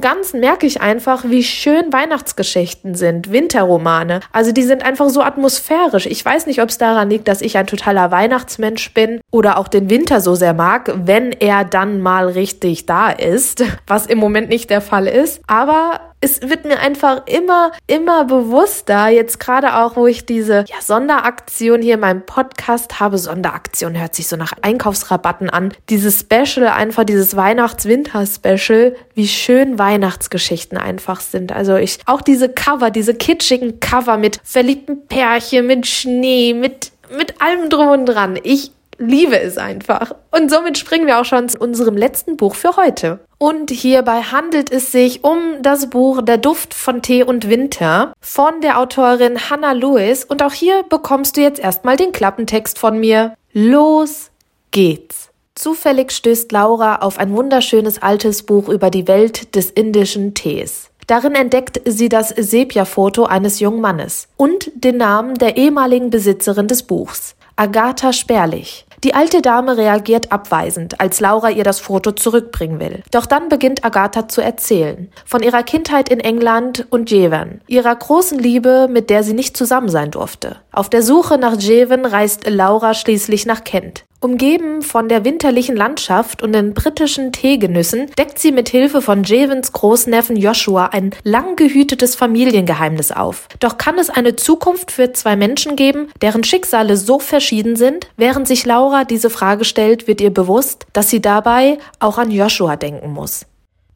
Ganzen 0.00 0.40
merke 0.40 0.66
ich 0.66 0.80
einfach, 0.80 1.24
wie 1.26 1.44
schön 1.44 1.92
Weihnachtsgeschichten 1.92 2.96
sind, 2.96 3.30
Winterromane. 3.30 4.20
Also 4.32 4.50
die 4.50 4.64
sind 4.64 4.84
einfach 4.84 5.08
so 5.10 5.22
atmosphärisch. 5.22 6.06
Ich 6.06 6.24
weiß 6.24 6.46
nicht, 6.46 6.60
ob 6.60 6.70
es 6.70 6.78
daran 6.78 7.08
liegt, 7.08 7.28
dass 7.28 7.40
ich 7.40 7.56
ein 7.56 7.68
totaler 7.68 8.10
Weihnachtsmensch 8.10 8.92
bin 8.94 9.20
oder 9.30 9.58
auch 9.58 9.68
den 9.68 9.90
Winter 9.90 10.20
so 10.20 10.34
sehr 10.34 10.54
mag, 10.54 10.92
wenn 10.96 11.30
er 11.30 11.64
dann 11.64 12.00
mal 12.00 12.28
richtig 12.28 12.86
da 12.86 13.10
ist, 13.10 13.64
was 13.86 14.06
im 14.06 14.18
Moment 14.18 14.48
nicht 14.48 14.70
der 14.70 14.80
Fall 14.80 15.06
ist. 15.06 15.40
Aber 15.46 16.11
es 16.22 16.40
wird 16.40 16.64
mir 16.64 16.78
einfach 16.78 17.26
immer, 17.26 17.72
immer 17.88 18.24
bewusster, 18.24 19.08
jetzt 19.08 19.40
gerade 19.40 19.76
auch, 19.76 19.96
wo 19.96 20.06
ich 20.06 20.24
diese 20.24 20.64
ja, 20.68 20.80
Sonderaktion 20.80 21.82
hier 21.82 21.94
in 21.94 22.00
meinem 22.00 22.24
Podcast 22.24 23.00
habe. 23.00 23.18
Sonderaktion 23.18 23.98
hört 23.98 24.14
sich 24.14 24.28
so 24.28 24.36
nach 24.36 24.52
Einkaufsrabatten 24.62 25.50
an. 25.50 25.74
Dieses 25.90 26.20
Special, 26.20 26.68
einfach 26.68 27.02
dieses 27.02 27.36
Weihnachts-Winter-Special, 27.36 28.94
wie 29.14 29.26
schön 29.26 29.80
Weihnachtsgeschichten 29.80 30.78
einfach 30.78 31.20
sind. 31.20 31.50
Also 31.50 31.74
ich, 31.74 31.98
auch 32.06 32.22
diese 32.22 32.48
Cover, 32.48 32.90
diese 32.90 33.14
kitschigen 33.14 33.80
Cover 33.80 34.16
mit 34.16 34.40
verliebten 34.44 35.08
Pärchen, 35.08 35.66
mit 35.66 35.88
Schnee, 35.88 36.54
mit, 36.54 36.92
mit 37.16 37.42
allem 37.42 37.68
drum 37.68 37.88
und 37.88 38.06
dran. 38.06 38.38
Ich 38.44 38.70
liebe 39.02 39.38
es 39.38 39.58
einfach. 39.58 40.14
Und 40.30 40.50
somit 40.50 40.78
springen 40.78 41.06
wir 41.06 41.20
auch 41.20 41.24
schon 41.24 41.48
zu 41.48 41.58
unserem 41.58 41.96
letzten 41.96 42.36
Buch 42.36 42.54
für 42.54 42.76
heute. 42.76 43.20
Und 43.38 43.70
hierbei 43.70 44.22
handelt 44.22 44.70
es 44.70 44.92
sich 44.92 45.24
um 45.24 45.62
das 45.62 45.90
Buch 45.90 46.22
Der 46.22 46.38
Duft 46.38 46.74
von 46.74 47.02
Tee 47.02 47.24
und 47.24 47.48
Winter 47.48 48.12
von 48.20 48.60
der 48.62 48.78
Autorin 48.78 49.50
Hannah 49.50 49.72
Lewis. 49.72 50.24
Und 50.24 50.42
auch 50.42 50.52
hier 50.52 50.84
bekommst 50.84 51.36
du 51.36 51.40
jetzt 51.40 51.60
erstmal 51.60 51.96
den 51.96 52.12
Klappentext 52.12 52.78
von 52.78 52.98
mir. 52.98 53.34
Los 53.52 54.30
geht's. 54.70 55.30
Zufällig 55.54 56.12
stößt 56.12 56.50
Laura 56.52 56.96
auf 56.96 57.18
ein 57.18 57.36
wunderschönes 57.36 58.00
altes 58.00 58.44
Buch 58.44 58.68
über 58.68 58.90
die 58.90 59.06
Welt 59.06 59.54
des 59.54 59.70
indischen 59.70 60.34
Tees. 60.34 60.88
Darin 61.06 61.34
entdeckt 61.34 61.80
sie 61.84 62.08
das 62.08 62.28
Sepia-Foto 62.30 63.24
eines 63.24 63.60
jungen 63.60 63.80
Mannes 63.80 64.28
und 64.36 64.70
den 64.74 64.96
Namen 64.96 65.34
der 65.34 65.56
ehemaligen 65.56 66.10
Besitzerin 66.10 66.68
des 66.68 66.84
Buchs, 66.84 67.34
Agatha 67.56 68.12
Sperlich. 68.12 68.86
Die 69.04 69.14
alte 69.14 69.42
Dame 69.42 69.76
reagiert 69.76 70.30
abweisend, 70.30 71.00
als 71.00 71.18
Laura 71.18 71.50
ihr 71.50 71.64
das 71.64 71.80
Foto 71.80 72.12
zurückbringen 72.12 72.78
will. 72.78 73.02
Doch 73.10 73.26
dann 73.26 73.48
beginnt 73.48 73.84
Agatha 73.84 74.28
zu 74.28 74.40
erzählen. 74.40 75.10
Von 75.26 75.42
ihrer 75.42 75.64
Kindheit 75.64 76.08
in 76.08 76.20
England 76.20 76.86
und 76.88 77.10
Jeven. 77.10 77.62
Ihrer 77.66 77.96
großen 77.96 78.38
Liebe, 78.38 78.86
mit 78.88 79.10
der 79.10 79.24
sie 79.24 79.34
nicht 79.34 79.56
zusammen 79.56 79.88
sein 79.88 80.12
durfte. 80.12 80.58
Auf 80.72 80.88
der 80.88 81.02
Suche 81.02 81.36
nach 81.36 81.58
Jeven 81.58 82.06
reist 82.06 82.48
Laura 82.48 82.94
schließlich 82.94 83.44
nach 83.44 83.62
Kent. 83.62 84.04
Umgeben 84.20 84.80
von 84.80 85.08
der 85.08 85.24
winterlichen 85.24 85.76
Landschaft 85.76 86.42
und 86.42 86.52
den 86.52 86.72
britischen 86.72 87.32
Teegenüssen 87.32 88.06
deckt 88.16 88.38
sie 88.38 88.52
mit 88.52 88.70
Hilfe 88.70 89.02
von 89.02 89.24
Javens 89.24 89.72
Großneffen 89.72 90.36
Joshua 90.36 90.86
ein 90.86 91.10
lang 91.24 91.56
gehütetes 91.56 92.14
Familiengeheimnis 92.14 93.12
auf. 93.12 93.48
Doch 93.60 93.76
kann 93.76 93.98
es 93.98 94.08
eine 94.08 94.36
Zukunft 94.36 94.92
für 94.92 95.12
zwei 95.12 95.36
Menschen 95.36 95.76
geben, 95.76 96.08
deren 96.22 96.44
Schicksale 96.44 96.96
so 96.96 97.18
verschieden 97.18 97.76
sind? 97.76 98.08
Während 98.16 98.48
sich 98.48 98.64
Laura 98.64 99.04
diese 99.04 99.28
Frage 99.28 99.66
stellt, 99.66 100.06
wird 100.06 100.20
ihr 100.22 100.32
bewusst, 100.32 100.86
dass 100.94 101.10
sie 101.10 101.20
dabei 101.20 101.78
auch 101.98 102.16
an 102.16 102.30
Joshua 102.30 102.76
denken 102.76 103.12
muss. 103.12 103.44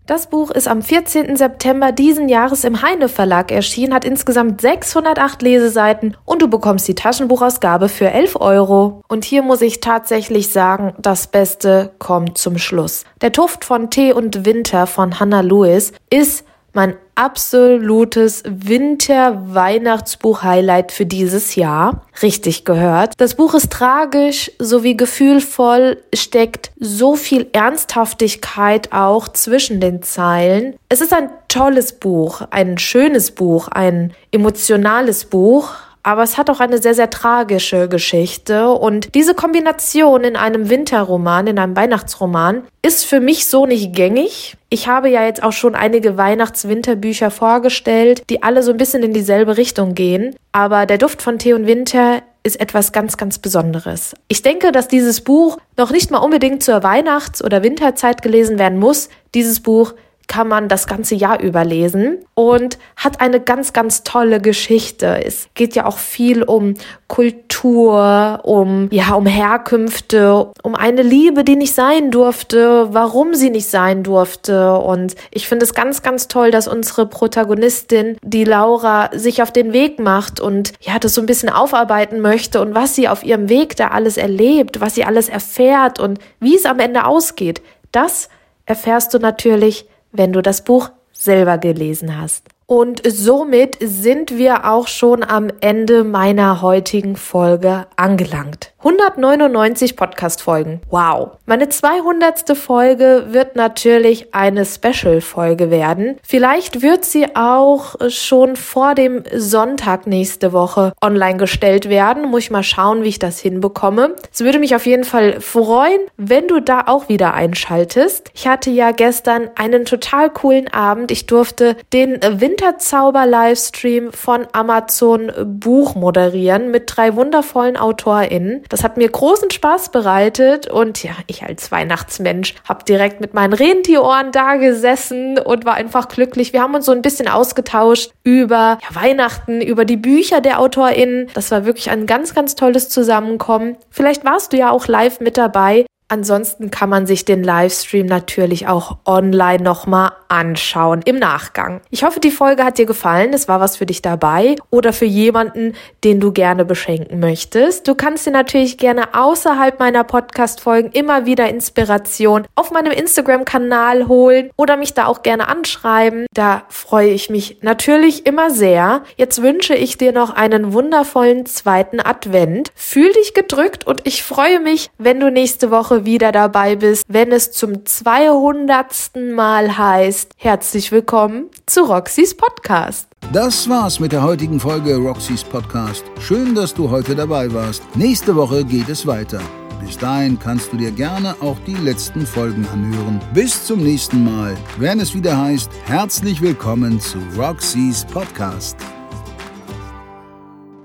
Das 0.07 0.29
Buch 0.29 0.53
ist 0.53 0.69
am 0.69 0.83
14. 0.83 1.35
September 1.35 1.91
diesen 1.91 2.29
Jahres 2.29 2.63
im 2.63 2.81
Heine 2.81 3.09
Verlag 3.09 3.51
erschienen, 3.51 3.93
hat 3.93 4.05
insgesamt 4.05 4.61
608 4.61 5.43
Leseseiten 5.43 6.17
und 6.25 6.43
du 6.43 6.49
bekommst 6.49 6.87
die 6.87 6.95
Taschenbuchausgabe 6.95 7.89
für 7.89 8.13
11 8.13 8.37
Euro. 8.37 9.03
Und 9.09 9.25
hier 9.25 9.43
muss 9.43 9.63
ich 9.63 9.81
tatsächlich 9.81 10.53
sagen, 10.53 10.95
das 10.99 11.27
Beste 11.27 11.91
kommt 11.99 12.39
zum 12.39 12.57
Schluss. 12.57 13.03
Der 13.21 13.33
Tuft 13.33 13.65
von 13.65 13.91
Tee 13.91 14.13
und 14.13 14.45
Winter 14.47 14.87
von 14.87 15.19
Hannah 15.19 15.41
Lewis 15.41 15.93
ist 16.09 16.45
mein 16.73 16.95
absolutes 17.17 18.45
Winter-Weihnachtsbuch-Highlight 18.47 20.93
für 20.93 21.07
dieses 21.07 21.57
Jahr. 21.57 22.07
Richtig 22.23 22.65
gehört. 22.65 23.15
Das 23.17 23.35
Buch 23.35 23.55
ist 23.55 23.73
tragisch 23.73 24.53
sowie 24.59 24.97
gefühlvoll, 24.97 26.01
steckt 26.15 26.71
so 26.79 27.17
viel 27.17 27.49
Ernsthaftigkeit 27.53 28.93
auch 28.93 29.27
zwischen 29.29 29.81
den 29.81 30.03
Zeilen. 30.03 30.77
Es 30.89 31.01
ist 31.01 31.13
ein 31.13 31.31
tolles 31.49 31.95
Buch, 31.95 32.43
ein 32.51 32.79
schönes 32.79 33.33
Buch, 33.33 33.67
ein 33.69 34.15
emotionales 34.31 35.25
Buch, 35.25 35.75
aber 36.07 36.23
es 36.23 36.39
hat 36.39 36.49
auch 36.51 36.61
eine 36.61 36.81
sehr, 36.81 36.95
sehr 36.95 37.11
tragische 37.11 37.89
Geschichte. 37.89 38.69
Und 38.69 39.17
diese 39.17 39.35
Kombination 39.35 40.23
in 40.23 40.37
einem 40.37 40.71
Winterroman, 40.71 41.49
in 41.49 41.59
einem 41.59 41.75
Weihnachtsroman, 41.75 42.63
ist 42.81 43.05
für 43.05 43.19
mich 43.19 43.49
so 43.49 43.67
nicht 43.67 43.93
gängig. 43.93 44.57
Ich 44.71 44.87
habe 44.87 45.09
ja 45.09 45.25
jetzt 45.25 45.43
auch 45.43 45.53
schon 45.53 45.75
einige 45.75 46.17
Weihnachts-Winterbücher 46.17 47.33
vorgestellt, 47.33 48.23
die 48.31 48.45
alle 48.45 48.63
so 48.63 48.71
ein 48.71 48.77
bisschen 48.77 49.03
in 49.03 49.13
dieselbe 49.13 49.57
Richtung 49.57 49.95
gehen. 49.95 50.37
Aber 50.53 50.87
der 50.87 50.99
Duft 50.99 51.23
von 51.23 51.41
Tee 51.41 51.55
und 51.55 51.67
Winter 51.67 52.23
ist 52.45 52.61
etwas 52.61 52.93
ganz, 52.93 53.17
ganz 53.17 53.41
Besonderes. 53.41 54.15
Ich 54.29 54.43
denke, 54.43 54.71
dass 54.71 54.87
dieses 54.87 55.23
Buch 55.23 55.59
noch 55.77 55.91
nicht 55.91 56.13
mal 56.13 56.19
unbedingt 56.19 56.63
zur 56.63 56.85
Weihnachts- 56.85 57.43
oder 57.43 57.65
Winterzeit 57.65 58.23
gelesen 58.23 58.61
werden 58.61 58.79
muss. 58.79 59.09
Dieses 59.35 59.59
Buch 59.59 59.95
kann 60.27 60.49
man 60.49 60.69
das 60.69 60.87
ganze 60.87 61.15
Jahr 61.15 61.41
überlesen 61.41 62.19
und 62.35 62.79
hat 62.97 63.21
eine 63.21 63.41
ganz, 63.41 63.73
ganz 63.73 64.03
tolle 64.03 64.41
Geschichte. 64.41 65.25
Es 65.25 65.49
geht 65.55 65.75
ja 65.75 65.87
auch 65.87 65.99
viel 65.99 66.43
um 66.43 66.75
Kultur, 67.09 68.41
um, 68.43 68.89
ja, 68.91 69.15
um 69.15 69.27
Herkünfte, 69.27 70.51
um 70.63 70.75
eine 70.75 71.03
Liebe, 71.03 71.45
die 71.45 71.57
nicht 71.57 71.75
sein 71.75 72.11
durfte, 72.11 72.89
warum 72.93 73.35
sie 73.35 73.51
nicht 73.51 73.69
sein 73.69 74.03
durfte. 74.03 74.75
Und 74.77 75.15
ich 75.31 75.47
finde 75.47 75.65
es 75.65 75.75
ganz, 75.75 76.03
ganz 76.03 76.27
toll, 76.27 76.51
dass 76.51 76.67
unsere 76.67 77.07
Protagonistin, 77.07 78.17
die 78.23 78.45
Laura, 78.45 79.11
sich 79.13 79.43
auf 79.43 79.53
den 79.53 79.73
Weg 79.73 80.01
macht 80.01 80.41
und 80.41 80.73
ja, 80.81 80.99
das 80.99 81.15
so 81.15 81.21
ein 81.21 81.27
bisschen 81.27 81.49
aufarbeiten 81.49 82.21
möchte 82.21 82.61
und 82.61 82.75
was 82.75 82.95
sie 82.95 83.09
auf 83.09 83.23
ihrem 83.25 83.49
Weg 83.49 83.77
da 83.77 83.89
alles 83.89 84.17
erlebt, 84.17 84.81
was 84.81 84.97
sie 84.97 85.05
alles 85.05 85.29
erfährt 85.29 86.01
und 86.01 86.19
wie 86.41 86.57
es 86.57 86.67
am 86.67 86.81
Ende 86.81 87.05
ausgeht. 87.05 87.63
Das 87.93 88.29
erfährst 88.67 89.15
du 89.15 89.19
natürlich 89.19 89.87
wenn 90.17 90.33
du 90.33 90.43
das 90.43 90.63
Buch 90.63 90.91
selber 91.13 91.59
gelesen 91.59 92.21
hast. 92.21 92.47
Und 92.67 93.01
somit 93.07 93.79
sind 93.81 94.37
wir 94.37 94.69
auch 94.69 94.89
schon 94.89 95.23
am 95.23 95.51
Ende 95.61 96.03
meiner 96.03 96.63
heutigen 96.63 97.15
Folge 97.15 97.87
angelangt. 97.95 98.73
199 98.87 99.97
Podcast-Folgen. 99.97 100.81
Wow. 100.91 101.39
Meine 101.45 101.69
200. 101.69 102.57
Folge 102.57 103.27
wird 103.31 103.57
natürlich 103.57 104.33
eine 104.33 104.65
Special-Folge 104.65 105.73
werden. 105.73 106.21
Vielleicht 106.23 106.83
wird 106.83 107.05
sie 107.05 107.35
auch 107.35 107.97
schon 108.09 108.55
vor 108.55 108.95
dem 108.95 109.25
Sonntag 109.35 110.07
nächste 110.07 110.53
Woche 110.53 110.93
online 111.03 111.37
gestellt 111.37 111.89
werden. 111.89 112.31
Muss 112.31 112.45
ich 112.45 112.51
mal 112.53 112.63
schauen, 112.63 113.03
wie 113.03 113.09
ich 113.09 113.19
das 113.19 113.41
hinbekomme. 113.41 114.15
Es 114.33 114.43
würde 114.43 114.61
mich 114.61 114.77
auf 114.77 114.87
jeden 114.87 115.03
Fall 115.03 115.41
freuen, 115.41 116.03
wenn 116.17 116.47
du 116.47 116.61
da 116.61 116.85
auch 116.87 117.09
wieder 117.09 117.35
einschaltest. 117.35 118.31
Ich 118.35 118.47
hatte 118.47 118.71
ja 118.71 118.93
gestern 118.93 119.51
einen 119.57 119.85
total 119.85 120.31
coolen 120.31 120.73
Abend. 120.73 121.11
Ich 121.11 121.27
durfte 121.27 121.77
den 121.93 122.21
Winterzauber-Livestream 122.23 124.13
von 124.13 124.47
Amazon 124.53 125.33
Buch 125.45 125.97
moderieren 125.97 126.71
mit 126.71 126.85
drei 126.95 127.17
wundervollen 127.17 127.77
AutorInnen. 127.77 128.63
Das 128.77 128.85
hat 128.85 128.99
mir 128.99 129.09
großen 129.09 129.51
Spaß 129.51 129.89
bereitet 129.89 130.71
und 130.71 131.03
ja, 131.03 131.13
ich 131.29 131.45
als 131.45 131.73
Weihnachtsmensch 131.73 132.55
habe 132.69 132.85
direkt 132.85 133.23
mit 133.23 133.33
meinen 133.33 133.55
Rentierohren 133.55 134.33
da 134.33 134.57
gesessen 134.57 135.39
und 135.39 135.65
war 135.65 135.73
einfach 135.73 136.09
glücklich. 136.09 136.53
Wir 136.53 136.61
haben 136.61 136.75
uns 136.75 136.85
so 136.85 136.93
ein 136.93 137.01
bisschen 137.01 137.27
ausgetauscht 137.27 138.13
über 138.23 138.77
ja, 138.83 138.95
Weihnachten, 138.95 139.63
über 139.63 139.87
die 139.87 139.97
Bücher 139.97 140.43
der 140.43 140.61
AutorInnen. 140.61 141.31
Das 141.33 141.51
war 141.51 141.65
wirklich 141.65 141.89
ein 141.89 142.05
ganz, 142.05 142.35
ganz 142.35 142.55
tolles 142.55 142.91
Zusammenkommen. 142.91 143.79
Vielleicht 143.89 144.27
warst 144.27 144.53
du 144.53 144.59
ja 144.59 144.69
auch 144.69 144.89
live 144.89 145.21
mit 145.21 145.39
dabei. 145.39 145.87
Ansonsten 146.09 146.71
kann 146.71 146.89
man 146.89 147.07
sich 147.07 147.25
den 147.25 147.43
Livestream 147.43 148.07
natürlich 148.07 148.69
auch 148.69 148.99
online 149.05 149.63
nochmal 149.63 150.13
anschauen 150.29 151.03
im 151.05 151.19
Nachgang. 151.19 151.81
Ich 151.91 152.05
hoffe, 152.05 152.21
die 152.21 152.31
Folge 152.31 152.65
hat 152.65 152.79
dir 152.79 152.87
gefallen. 152.87 153.33
Es 153.33 153.49
war 153.49 153.59
was 153.59 153.77
für 153.77 153.87
dich 153.87 154.03
dabei 154.03 154.55
oder 154.71 154.93
für 154.93 155.05
jemanden, 155.05 155.75
den 156.05 156.21
du 156.21 156.31
gerne 156.31 156.65
beschenken 156.65 157.19
möchtest. 157.19 157.89
Du 157.89 157.97
kannst 157.97 158.25
dir 158.25 158.31
natürlich 158.31 158.79
gerne 158.79 159.15
außerhalb 159.15 159.81
meiner 159.81 160.05
Podcast-Folgen 160.05 160.93
immer 160.93 161.27
wieder 161.27 161.49
Inspiration 161.49 162.47
auf 162.55 162.71
meinem 162.71 162.93
Instagram-Kanal 162.93 164.07
holen 164.07 164.51
oder 164.57 164.77
mich 164.77 164.95
da 164.95 165.07
auch 165.07 165.23
gerne 165.23 165.49
anschreiben. 165.49 166.27
Da 166.33 166.63
freue 166.69 167.11
ich 167.11 167.31
mich 167.31 167.59
natürlich 167.63 168.27
immer 168.27 168.51
sehr. 168.51 169.03
Jetzt 169.17 169.43
wünsche 169.43 169.75
ich 169.75 169.99
dir 169.99 170.13
noch 170.13 170.31
einen 170.31 170.73
wundervollen 170.73 171.47
zweiten 171.47 171.99
Advent. 172.01 172.71
Fühl 172.77 173.13
dich 173.13 173.35
gedrückt 173.35 173.87
und 173.87 174.03
ich 174.05 174.23
freue 174.23 174.61
mich, 174.61 174.91
wenn 174.99 175.19
du 175.19 175.31
nächste 175.31 175.73
Woche 175.73 175.96
Woche 175.97 176.05
wieder 176.05 176.33
dabei 176.33 176.77
bist, 176.77 177.05
wenn 177.09 177.33
es 177.33 177.53
zum 177.53 177.85
200. 177.87 179.13
Mal 179.35 179.77
heißt, 179.79 180.33
herzlich 180.37 180.93
willkommen 180.93 181.47
zu 181.65 181.85
Roxys 181.85 182.37
Podcast. 182.37 183.09
Das 183.33 183.69
war's 183.69 183.99
mit 183.99 184.13
der 184.13 184.23
heutigen 184.23 184.61
Folge 184.61 184.97
Roxys 184.97 185.43
Podcast. 185.43 186.05
Schön, 186.21 186.55
dass 186.55 186.75
du 186.75 186.91
heute 186.91 187.15
dabei 187.15 187.53
warst. 187.53 187.83
Nächste 187.97 188.37
Woche 188.37 188.65
geht 188.65 188.89
es 188.89 189.07
weiter. 189.07 189.41
Bis 189.81 189.97
dahin 189.97 190.39
kannst 190.39 190.73
du 190.73 190.77
dir 190.77 190.91
gerne 190.91 191.35
auch 191.41 191.57
die 191.67 191.75
letzten 191.75 192.27
Folgen 192.27 192.67
anhören. 192.73 193.21
Bis 193.33 193.65
zum 193.65 193.83
nächsten 193.83 194.25
Mal, 194.25 194.55
wenn 194.79 195.01
es 195.01 195.15
wieder 195.15 195.39
heißt, 195.39 195.71
herzlich 195.87 196.41
willkommen 196.43 197.01
zu 197.01 197.19
Roxys 197.39 198.05
Podcast. 198.05 198.77